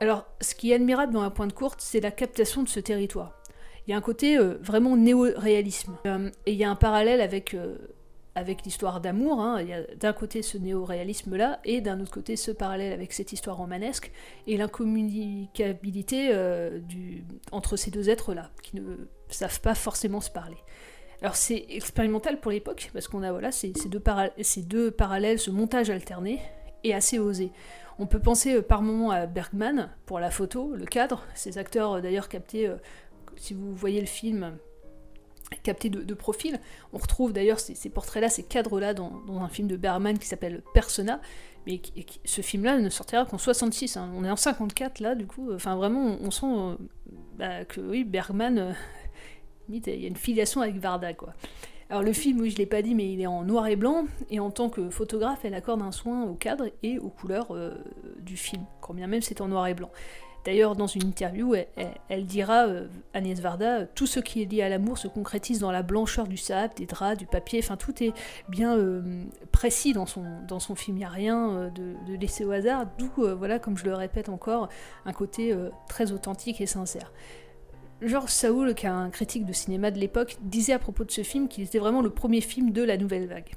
[0.00, 3.37] Alors, ce qui est admirable dans la Pointe Courte, c'est la captation de ce territoire
[3.88, 5.96] il y a un côté euh, vraiment néo-réalisme.
[6.06, 7.78] Euh, et il y a un parallèle avec, euh,
[8.34, 9.40] avec l'histoire d'amour.
[9.40, 9.62] Hein.
[9.62, 13.32] Il y a d'un côté ce néo-réalisme-là, et d'un autre côté ce parallèle avec cette
[13.32, 14.12] histoire romanesque,
[14.46, 16.34] et l'incommunicabilité
[16.86, 20.58] du, entre ces deux êtres-là, qui ne savent pas forcément se parler.
[21.22, 24.02] Alors c'est expérimental pour l'époque, parce qu'on a voilà, ces, ces, deux
[24.42, 26.40] ces deux parallèles, ce montage alterné,
[26.84, 27.52] est assez osé.
[27.98, 32.28] On peut penser par moments à Bergman pour la photo, le cadre, ces acteurs d'ailleurs
[32.28, 32.70] captés
[33.38, 34.58] si vous voyez le film
[35.62, 36.60] capté de, profil,
[36.92, 41.20] on retrouve d'ailleurs ces, portraits-là, ces cadres-là dans, un film de Bergman qui s'appelle Persona,
[41.66, 41.80] mais
[42.24, 43.96] ce film-là ne sortira qu'en 66.
[43.96, 44.10] Hein.
[44.14, 46.74] On est en 54 là, du coup, enfin vraiment, on, sent euh,
[47.36, 48.72] bah, que oui, Bergman, euh,
[49.68, 51.34] il y a une filiation avec Varda, quoi.
[51.90, 54.04] Alors le film, oui, je l'ai pas dit, mais il est en noir et blanc,
[54.28, 57.74] et en tant que photographe, elle accorde un soin au cadre et aux couleurs euh,
[58.20, 59.90] du film, quand bien même c'est en noir et blanc.
[60.48, 61.54] D'ailleurs, dans une interview,
[62.08, 65.70] elle, dira, euh, Agnès Varda, tout ce qui est lié à l'amour se concrétise dans
[65.70, 68.14] la blancheur du sable, des draps, du papier, enfin tout est
[68.48, 72.18] bien euh, précis dans son, dans son film, il n'y a rien euh, de, de,
[72.18, 74.70] laissé au hasard, d'où, voilà, comme je le répète encore,
[75.04, 75.54] un côté
[75.86, 77.12] très authentique et sincère.
[78.00, 81.24] Georges Saoul, qui est un critique de cinéma de l'époque, disait à propos de ce
[81.24, 83.50] film qu'il était vraiment le premier film de la nouvelle vague.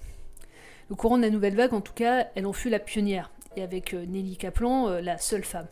[0.89, 3.63] Le courant de la nouvelle vague, en tout cas, elle en fut la pionnière, et
[3.63, 5.67] avec Nelly Kaplan, la seule femme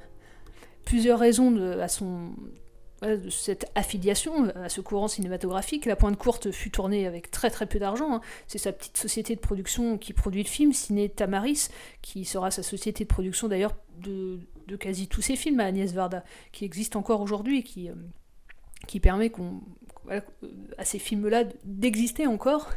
[0.90, 2.32] plusieurs raisons de, à son,
[3.30, 5.86] cette affiliation à ce courant cinématographique.
[5.86, 8.16] La Pointe Courte fut tournée avec très très peu d'argent.
[8.16, 8.22] Hein.
[8.48, 11.68] C'est sa petite société de production qui produit le film, Ciné Tamaris,
[12.02, 15.94] qui sera sa société de production d'ailleurs de, de, quasi tous ses films à Agnès
[15.94, 17.94] Varda, qui existe encore aujourd'hui et qui, euh,
[18.88, 19.62] qui permet qu'on,
[20.80, 22.72] à ces films-là d'exister encore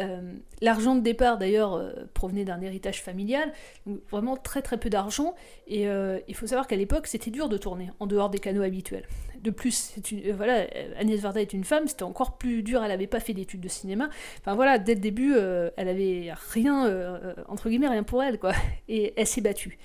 [0.00, 3.52] euh, l'argent de départ, d'ailleurs, euh, provenait d'un héritage familial,
[3.86, 5.34] donc vraiment très très peu d'argent.
[5.66, 8.62] Et euh, il faut savoir qu'à l'époque, c'était dur de tourner en dehors des canaux
[8.62, 9.06] habituels.
[9.42, 10.66] De plus, une, voilà,
[10.98, 12.82] Agnès Varda est une femme, c'était encore plus dur.
[12.82, 14.08] Elle n'avait pas fait d'études de cinéma.
[14.40, 18.52] Enfin voilà, dès le début, elle avait rien entre guillemets rien pour elle, quoi.
[18.88, 19.78] Et elle s'est battue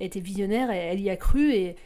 [0.00, 1.76] était visionnaire, elle y a cru, et,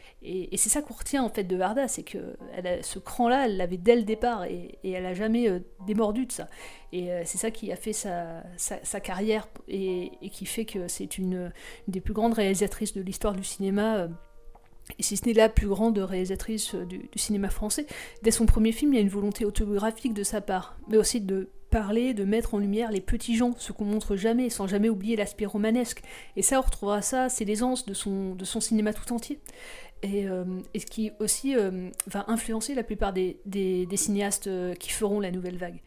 [0.55, 2.35] c'est ça qu'on retient en fait de Varda, c'est que
[2.81, 6.47] ce cran-là, elle l'avait dès le départ, et, elle a jamais euh, démordu de ça.
[6.91, 8.43] Et euh, c'est ça qui a fait sa,
[9.01, 11.51] carrière, et, qui fait que c'est une,
[11.87, 13.97] des plus grandes réalisatrices de l'histoire du cinéma.
[13.97, 14.07] Euh,
[14.99, 17.85] et si ce n'est la plus grande réalisatrice du, cinéma français,
[18.21, 21.21] dès son premier film, il y a une volonté autobiographique de sa part, mais aussi
[21.21, 24.89] de parler, de mettre en lumière les petits gens, ce qu'on montre jamais, sans jamais
[24.89, 26.03] oublier l'aspect romanesque.
[26.35, 29.39] Et ça, on retrouvera ça, c'est l'aisance de son, de son cinéma tout entier.
[30.03, 30.45] Et, euh,
[30.75, 35.31] ce qui aussi euh, va influencer la plupart des, des, cinéastes euh, qui feront la
[35.31, 35.81] nouvelle vague.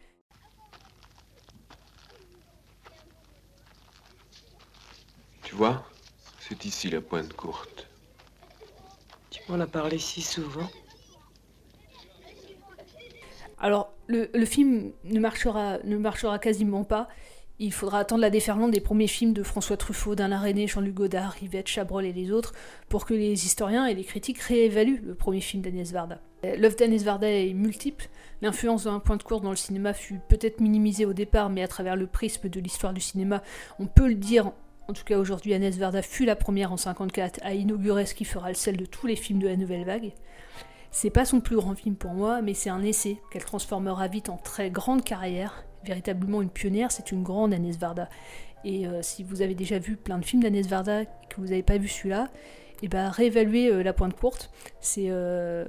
[5.43, 5.85] Tu vois,
[6.39, 7.87] c'est ici la pointe courte.
[9.29, 10.69] Tu m'en as parlé si souvent.
[13.59, 17.07] Alors, le, film ne marchera, ne marchera quasiment pas.
[17.59, 21.35] Il faudra attendre la déferlante des premiers films de François Truffaut, d'Alain René, Jean-Luc Godard,
[21.41, 22.53] Yvette Chabrol et les autres
[22.87, 26.19] pour que les historiens et les critiques réévaluent le premier film d'Agnès Varda.
[26.43, 28.09] L'œuvre d'Agnès Varda est multiple.
[28.43, 31.67] L'influence d'un point de cours dans le cinéma fut peut-être minimisée au départ, mais à
[31.67, 33.41] travers le prisme de l'histoire du cinéma,
[33.79, 34.51] on peut le dire.
[34.87, 38.23] En tout cas, aujourd'hui, Agnès Varda fut la première en 54 à inaugurer ce qui
[38.23, 40.13] fera le sel de tous les films de la nouvelle vague.
[40.99, 44.29] C'est pas son plus grand film pour moi, mais c'est un essai qu'elle transformera vite
[44.29, 45.63] en très grande carrière.
[45.83, 48.09] Véritablement une pionnière, c'est une grande Agnès Varda.
[48.65, 51.61] Et euh, si vous avez déjà vu plein de films d'Agnès Varda que vous n'avez
[51.61, 52.31] pas vu celui-là,
[52.81, 54.49] et eh ben réévaluer euh, La Pointe Courte.
[54.79, 55.65] C'est, euh,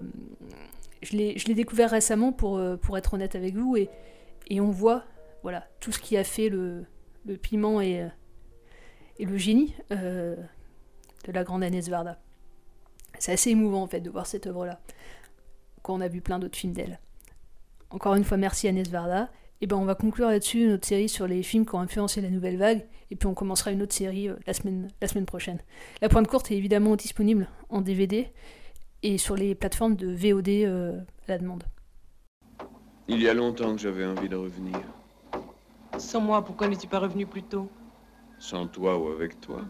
[1.03, 3.91] je l'ai découvert récemment pour, pour être honnête avec vous et,
[4.49, 5.05] et on voit
[5.43, 6.87] voilà tout ce qui a fait le,
[7.27, 8.09] le piment et,
[9.19, 10.39] et le génie de
[11.27, 12.19] la grande Agnès Varda.
[13.19, 14.81] C'est assez émouvant en fait de voir cette œuvre-là,
[15.93, 17.01] on a vu plein d'autres films d'elle.
[17.91, 19.31] Encore une fois, merci Agnès Varda.
[19.61, 22.31] Et ben on va conclure là-dessus notre série sur les films qui ont influencé la
[22.31, 25.59] nouvelle vague, et puis on commencera une autre série euh, la, semaine, la semaine prochaine.
[26.01, 28.29] La pointe courte est évidemment disponible en DVD
[29.03, 31.65] et sur les plateformes de VOD euh, à la demande.
[33.09, 34.79] Il y a longtemps que j'avais envie de revenir.
[35.99, 37.69] Sans moi, pourquoi n'es-tu pas revenu plus tôt?
[38.39, 39.63] Sans toi ou avec toi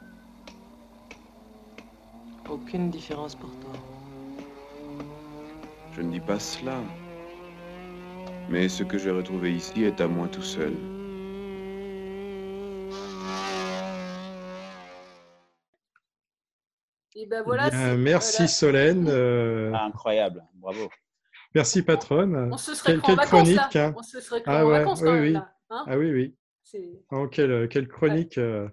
[2.51, 3.73] aucune différence pour toi.
[5.99, 6.81] Je ne dis pas cela.
[8.49, 10.73] Mais ce que j'ai retrouvé ici est à moi tout seul.
[17.17, 17.71] Et ben voilà.
[17.71, 18.49] Bien, merci voilà.
[18.49, 19.07] Solène.
[19.09, 20.89] euh, Ah, incroyable, bravo.
[21.55, 22.51] Merci patronne.
[22.53, 23.75] On se serait Quelle, cru en quelle vacances, chronique.
[23.75, 23.87] là.
[23.87, 23.95] hein.
[23.97, 25.33] On se serait cru Ah en ouais, vacances, oui, oui.
[25.33, 25.85] là, hein.
[25.89, 26.35] ah oui, oui.
[27.11, 28.39] Oh, quelle, quelle chronique.
[28.39, 28.69] euh,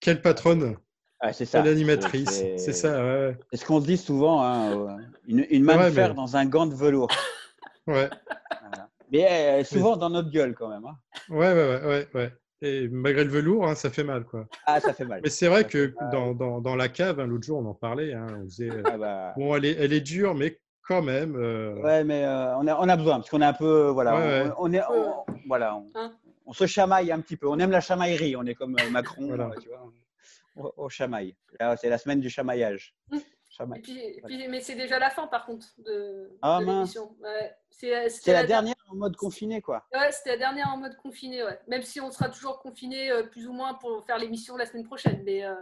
[0.00, 0.76] Quelle patronne.
[1.20, 1.62] Ah, c'est ça.
[1.62, 2.30] Quelle animatrice.
[2.56, 3.10] C'est- ça, ouais.
[3.28, 3.38] ouais.
[3.50, 6.36] C'est ce qu'on se dit souvent, hein, une, une main Ouais, de fer mais- dans
[6.36, 7.08] un gant de velours.
[7.86, 8.08] Ouais.
[9.12, 10.84] Mais euh, souvent dans notre gueule quand même.
[10.86, 10.96] hein.
[11.28, 12.32] Ouais, ouais, ouais, ouais, ouais.
[12.62, 14.46] Et malgré le velours, hein, ça fait mal, quoi.
[14.64, 15.20] Ah, ça fait mal.
[15.22, 18.14] Mais c'est vrai que dans, dans, dans la cave, hein, l'autre jour, on en parlait.
[18.14, 20.58] hein, on faisait, euh, Ah bah, Bon, elle est, elle est dure, mais
[20.88, 21.36] quand même.
[21.36, 24.14] euh, Ouais, mais euh, on, a, on a besoin parce qu'on est un peu, voilà,
[24.16, 24.50] Ouais, ouais.
[24.56, 26.12] On, on est, on- voilà, on, Hein?
[26.46, 27.46] on se chamaille un petit peu.
[27.48, 28.34] On aime la chamaillerie.
[28.36, 29.50] On est comme Macron, Voilà.
[29.60, 29.92] tu vois.
[30.56, 31.36] On, on chamaille.
[31.58, 32.94] Là, C'est la semaine du chamaillage.
[33.76, 37.16] Et puis, puis- mais c'est déjà la fin, par contre, de, Ah, de l'émission.
[37.20, 39.86] Ouais, c'est la dernière en mode confiné, quoi.
[39.92, 41.60] Ouais, c'était la dernière en mode confiné, ouais.
[41.68, 44.84] Même si on sera toujours confiné euh, plus ou moins pour faire l'émission la semaine
[44.84, 45.54] prochaine, mais euh,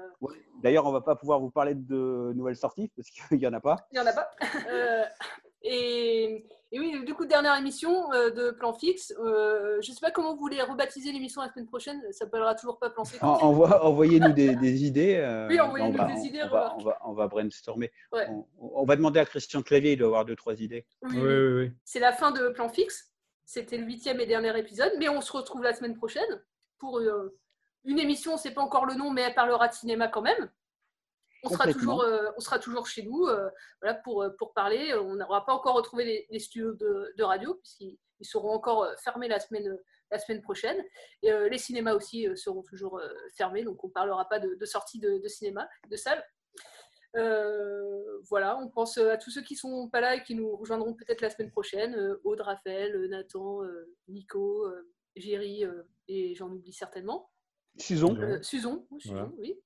[0.62, 3.60] D'ailleurs, on va pas pouvoir vous parler de nouvelles sorties parce qu'il y en a
[3.60, 3.86] pas.
[3.92, 4.30] il n'y en a pas.
[4.68, 5.04] Euh,
[5.62, 9.12] et, et oui, du coup, dernière émission euh, de Plan Fixe.
[9.20, 12.00] Euh, je ne sais pas comment vous voulez rebaptiser l'émission la semaine prochaine.
[12.10, 15.16] Ça s'appellera toujours pas Plan envoie- Envoyez-nous des, des idées.
[15.16, 16.78] euh, Oui, envoyez-nous on va- des on- idées, On va, remarque.
[16.80, 17.92] on va, on va brainstormer.
[18.12, 18.26] Ouais.
[18.30, 20.86] On, on va demander à Christian Clavier, il doit avoir deux, trois idées.
[21.02, 21.28] Oui, Oui, oui.
[21.28, 21.72] oui, oui.
[21.84, 23.10] C'est la fin de Plan Fixe.
[23.44, 26.42] C'était le huitième et dernier épisode, mais on se retrouve la semaine prochaine
[26.78, 27.36] pour euh,
[27.84, 30.22] une émission, on ne sait pas encore le nom, mais elle parlera de cinéma quand
[30.22, 30.48] même.
[31.44, 33.48] On sera, toujours, euh, on sera toujours chez nous euh,
[33.80, 34.94] voilà, pour, euh, pour parler.
[34.94, 38.86] On n'aura pas encore retrouvé les, les studios de, de radio, puisqu'ils ils seront encore
[39.02, 39.76] fermés la semaine,
[40.12, 40.80] la semaine prochaine.
[41.22, 44.38] Et euh, les cinémas aussi euh, seront toujours euh, fermés, donc on ne parlera pas
[44.38, 46.24] de, de sortie de, de cinéma, de salle.
[47.16, 50.94] Euh, voilà, on pense à tous ceux qui sont pas là et qui nous rejoindront
[50.94, 52.16] peut-être la semaine prochaine.
[52.24, 53.60] Aude, Raphaël, Nathan,
[54.08, 54.66] Nico,
[55.16, 55.64] Géry
[56.08, 57.30] et j'en oublie certainement.
[57.78, 58.16] Suzon.
[58.20, 59.30] Euh, Suzon, oui, Suzon, Voilà.
[59.38, 59.60] oui.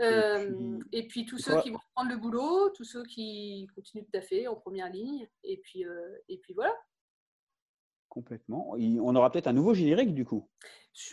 [0.00, 3.68] Euh, puis- et puis tous ceux Quoi qui vont prendre le boulot, tous ceux qui
[3.74, 5.28] continuent de taffer en première ligne.
[5.44, 6.74] Et puis, euh, et puis voilà.
[8.08, 8.70] Complètement.
[8.76, 10.48] On aura peut-être un nouveau générique du coup.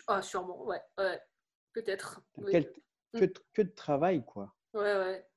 [0.07, 1.19] Ah, sûrement, ouais, ouais.
[1.73, 2.21] Peut-être.
[2.37, 2.51] oui.
[2.51, 2.71] Quel-
[3.13, 4.53] que, de- que de travail, quoi.
[4.73, 5.27] Ouais, ouais.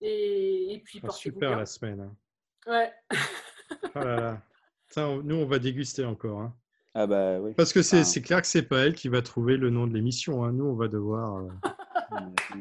[0.00, 1.58] Et, et puis Ah, super bien.
[1.58, 2.00] la semaine.
[2.00, 2.16] hein.
[2.66, 2.92] Ouais.
[3.94, 4.42] Oh là là.
[4.96, 6.40] On- nous, on va déguster encore.
[6.40, 6.56] hein.
[6.94, 7.52] Ah bah oui.
[7.54, 8.20] Parce que c'est Ah.
[8.20, 10.44] clair que c'est pas elle qui va trouver le nom de l'émission.
[10.44, 10.52] hein.
[10.52, 11.48] Nous, on va devoir, euh.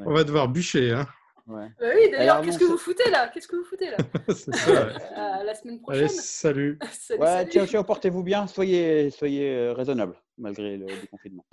[0.05, 0.91] on va devoir bûcher.
[0.91, 1.07] Hein.
[1.45, 1.67] Ouais.
[1.79, 3.27] Bah oui, d'ailleurs, qu'est-ce que vous foutez là?
[3.27, 3.97] Qu'est-ce que vous foutez là?
[4.29, 4.71] C'est ça.
[4.71, 4.93] ouais.
[5.15, 6.09] À la semaine Allez, prochaine.
[6.09, 6.79] salut.
[6.91, 7.67] Salut, Ouais, salut.
[7.67, 8.47] ciao, portez-vous bien.
[8.47, 11.45] Soyez, soyez euh, raisonnables malgré le déconfinement.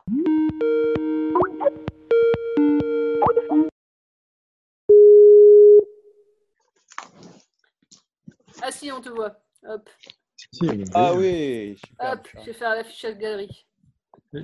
[8.63, 9.37] Ah si, on te voit.
[9.67, 9.89] Hop,
[10.37, 11.19] Si, Ah belle.
[11.19, 12.13] oui, super.
[12.13, 13.67] hop, je vais faire l'affichage galerie.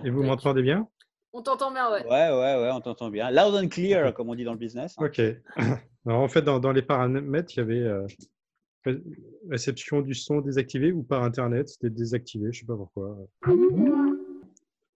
[0.04, 0.88] Et vous m'entendez bien?
[1.38, 2.02] On t'entend bien, ouais.
[2.04, 3.30] Ouais, ouais, ouais, on t'entend bien.
[3.30, 4.94] Loud and clear, comme on dit dans le business.
[4.98, 5.04] hein.
[5.04, 5.20] Ok.
[6.06, 8.06] Alors, en fait, dans, dans les paramètres, il y avait euh,
[8.86, 9.02] ré-
[9.50, 11.68] réception du son désactivé ou par Internet.
[11.68, 13.18] C'était désactivé, je sais pas pourquoi.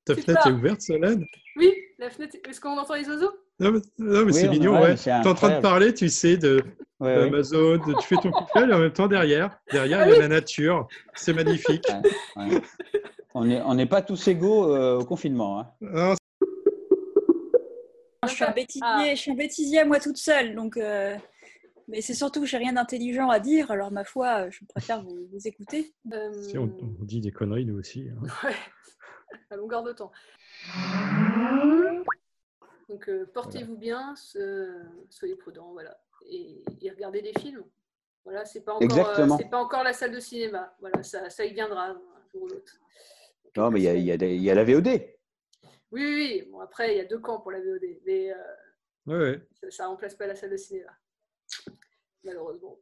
[0.07, 1.26] Ta fenêtre est ouverte, Solène?
[1.57, 2.36] Oui, la fenêtre.
[2.49, 3.32] Est-ce qu'on entend les oiseaux?
[3.59, 5.93] Non, mais, non, mais Oui, c'est on- mignon, ouais, Tu es en train de parler,
[5.93, 6.64] tu sais, de
[7.01, 10.07] Ouais, de- tu fais ton coup de fil et en même temps derrière, derrière, Ah
[10.07, 10.20] il y a oui.
[10.20, 10.88] la nature.
[11.14, 11.84] C'est magnifique.
[12.36, 12.61] Ouais, ouais.
[13.34, 15.61] On n'est on n'est pas tous égaux euh, au confinement.
[15.61, 15.66] hein.
[15.80, 16.14] Non,
[18.26, 19.04] Je suis un bêtisier, Ah.
[19.14, 20.76] je suis un bêtisier moi toute seule, donc.
[20.76, 21.16] euh,
[21.88, 25.02] Mais c'est surtout que j'ai rien d'intelligent à dire, alors ma foi, euh, je préfère
[25.02, 25.92] vous, vous écouter.
[26.12, 26.64] Euh, si, on,
[27.00, 28.08] on dit des conneries, nous aussi.
[28.10, 28.22] hein.
[28.44, 28.54] Ouais,
[29.50, 30.10] à longueur de temps.
[32.88, 34.14] Donc euh, portez-vous bien,
[35.08, 35.96] soyez prudents, voilà.
[36.28, 37.64] Et, et regardez des films.
[38.24, 39.38] Voilà, c'est pas encore, euh, Exactement.
[39.38, 40.74] c'est pas encore la salle de cinéma.
[40.80, 42.00] Voilà, ça, ça y viendra un
[42.32, 42.74] jour ou l'autre.
[43.56, 44.88] Non, mais y y il y a la VOD.
[45.93, 46.14] Oui, oui,
[46.45, 46.49] oui.
[46.51, 48.36] Bon, après, il y a deux camps pour la VOD, mais euh,
[49.07, 49.47] Ouais, ouais.
[49.62, 50.91] ça, ça remplace pas la salle de cinéma,
[52.24, 52.78] malheureusement.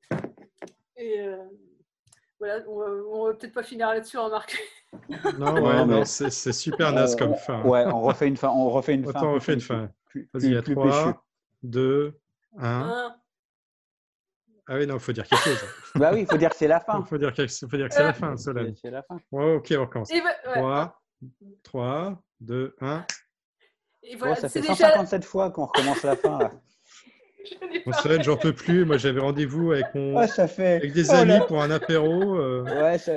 [0.96, 1.36] Et euh,
[2.38, 4.58] voilà, on va, on va peut-être pas finir là-dessus, remarque.
[5.38, 7.62] Non, Ouais, ouais, mais- non, c'est super naze comme fin.
[7.62, 8.48] Ouais, on refait une fin.
[8.50, 9.10] On refait une fin.
[9.10, 9.90] Attends, on refait une fin.
[10.06, 10.90] plus- Vas-y, à plus- plus péchu.
[10.98, 11.24] 3,
[11.62, 12.20] 2,
[12.58, 12.64] 1.
[12.66, 13.16] Hein
[14.66, 15.64] Ah oui, non, il faut dire quelque chose.
[15.94, 17.00] Bah oui, il faut dire que c'est la fin.
[17.00, 18.74] Il faut dire que, faut dire que c'est la fin, Solène.
[18.76, 19.18] C'est la fin.
[19.32, 20.10] Ouais, ok, on recommence.
[20.10, 20.54] Et, va- ouais.
[20.58, 21.00] 3,
[21.64, 23.04] 3, 2, 1.
[24.04, 24.74] Et Bon, voilà, ça fait c'est déjà.
[24.74, 26.38] 157 fois qu'on recommence la fin.
[26.38, 26.52] Là.
[27.86, 28.84] Bon, Solène, j'en peux plus.
[28.84, 30.26] Moi, j'avais rendez-vous avec, mon...
[30.26, 30.76] Ça fait.
[30.76, 32.34] avec des Oh amis pour un apéro.
[32.36, 33.12] euh, Ouais, ça...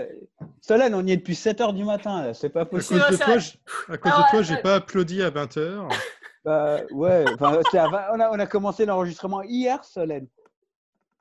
[0.61, 2.31] Solène, on y est depuis 7 h du matin.
[2.33, 3.01] C'est pas À cause possible.
[3.11, 3.51] de c'est toi, je-
[3.91, 5.89] à cause Ah de toi, ouais, pas applaudi à 20h.
[6.45, 10.27] Bah, ouais, enfin, à vingt- on, a, on a commencé l'enregistrement hier, Solène.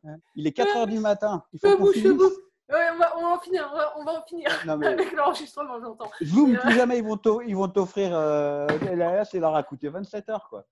[0.05, 1.43] Hein, Il est 4 heures du matin.
[1.53, 2.23] Il faut qu'on finisse.
[2.73, 4.87] Ouais, on, va, on va en finir, on va, on va en finir Non, mais-
[4.89, 6.11] avec l'enregistrement, j'entends.
[6.23, 8.11] Zoom, euh, plus jamais ils vont t'offrir.
[8.15, 10.65] Euh, là, c'est leur a coûté 27 heures, quoi.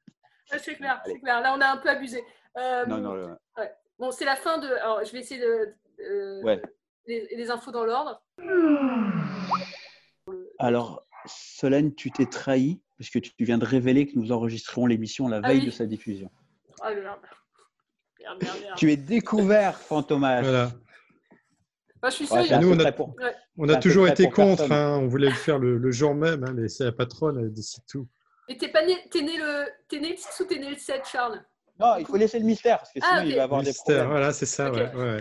[0.53, 1.41] ouais, c'est clair, c'est clair.
[1.41, 2.25] Là, on a un peu abusé.
[2.57, 3.27] Euh, Non, non, le-
[3.59, 3.73] ouais.
[3.99, 4.69] Bon, c'est la fin de.
[4.69, 5.75] Alors, je vais essayer de.
[6.05, 6.63] euh, Ouais.
[7.07, 8.23] les, les infos dans l'ordre.
[10.59, 15.29] Alors, Solène, tu t'es trahi parce que tu viens de révéler que nous enregistrerons l'émission
[15.29, 15.67] la Ah veille oui.
[15.67, 16.31] de sa diffusion.
[16.81, 17.19] Ah merde.
[18.21, 18.77] Merde, merde, merde.
[18.77, 20.43] Tu es découvert, Fantomas.
[20.43, 20.71] Voilà.
[22.01, 23.35] Bah, je suis Ouais, c'est a- nous, on a, pour- Ouais.
[23.57, 24.71] on a toujours été contre.
[24.71, 27.53] hein, on voulait le faire le, le jour même, hein, mais c'est la patronne, elle
[27.53, 28.07] décide tout.
[28.49, 30.77] Et t'es pas né, t'es né le, t'es né le 6 ou t'es né le
[30.77, 31.43] 7, Charles?
[31.81, 33.27] Non, il faut laisser le mystère parce que sinon Ah, ok.
[33.29, 34.11] il va avoir des Mystère, problèmes.
[34.11, 34.69] voilà, c'est ça.
[34.71, 34.77] Ok.
[34.77, 35.21] ouais, ouais, ouais.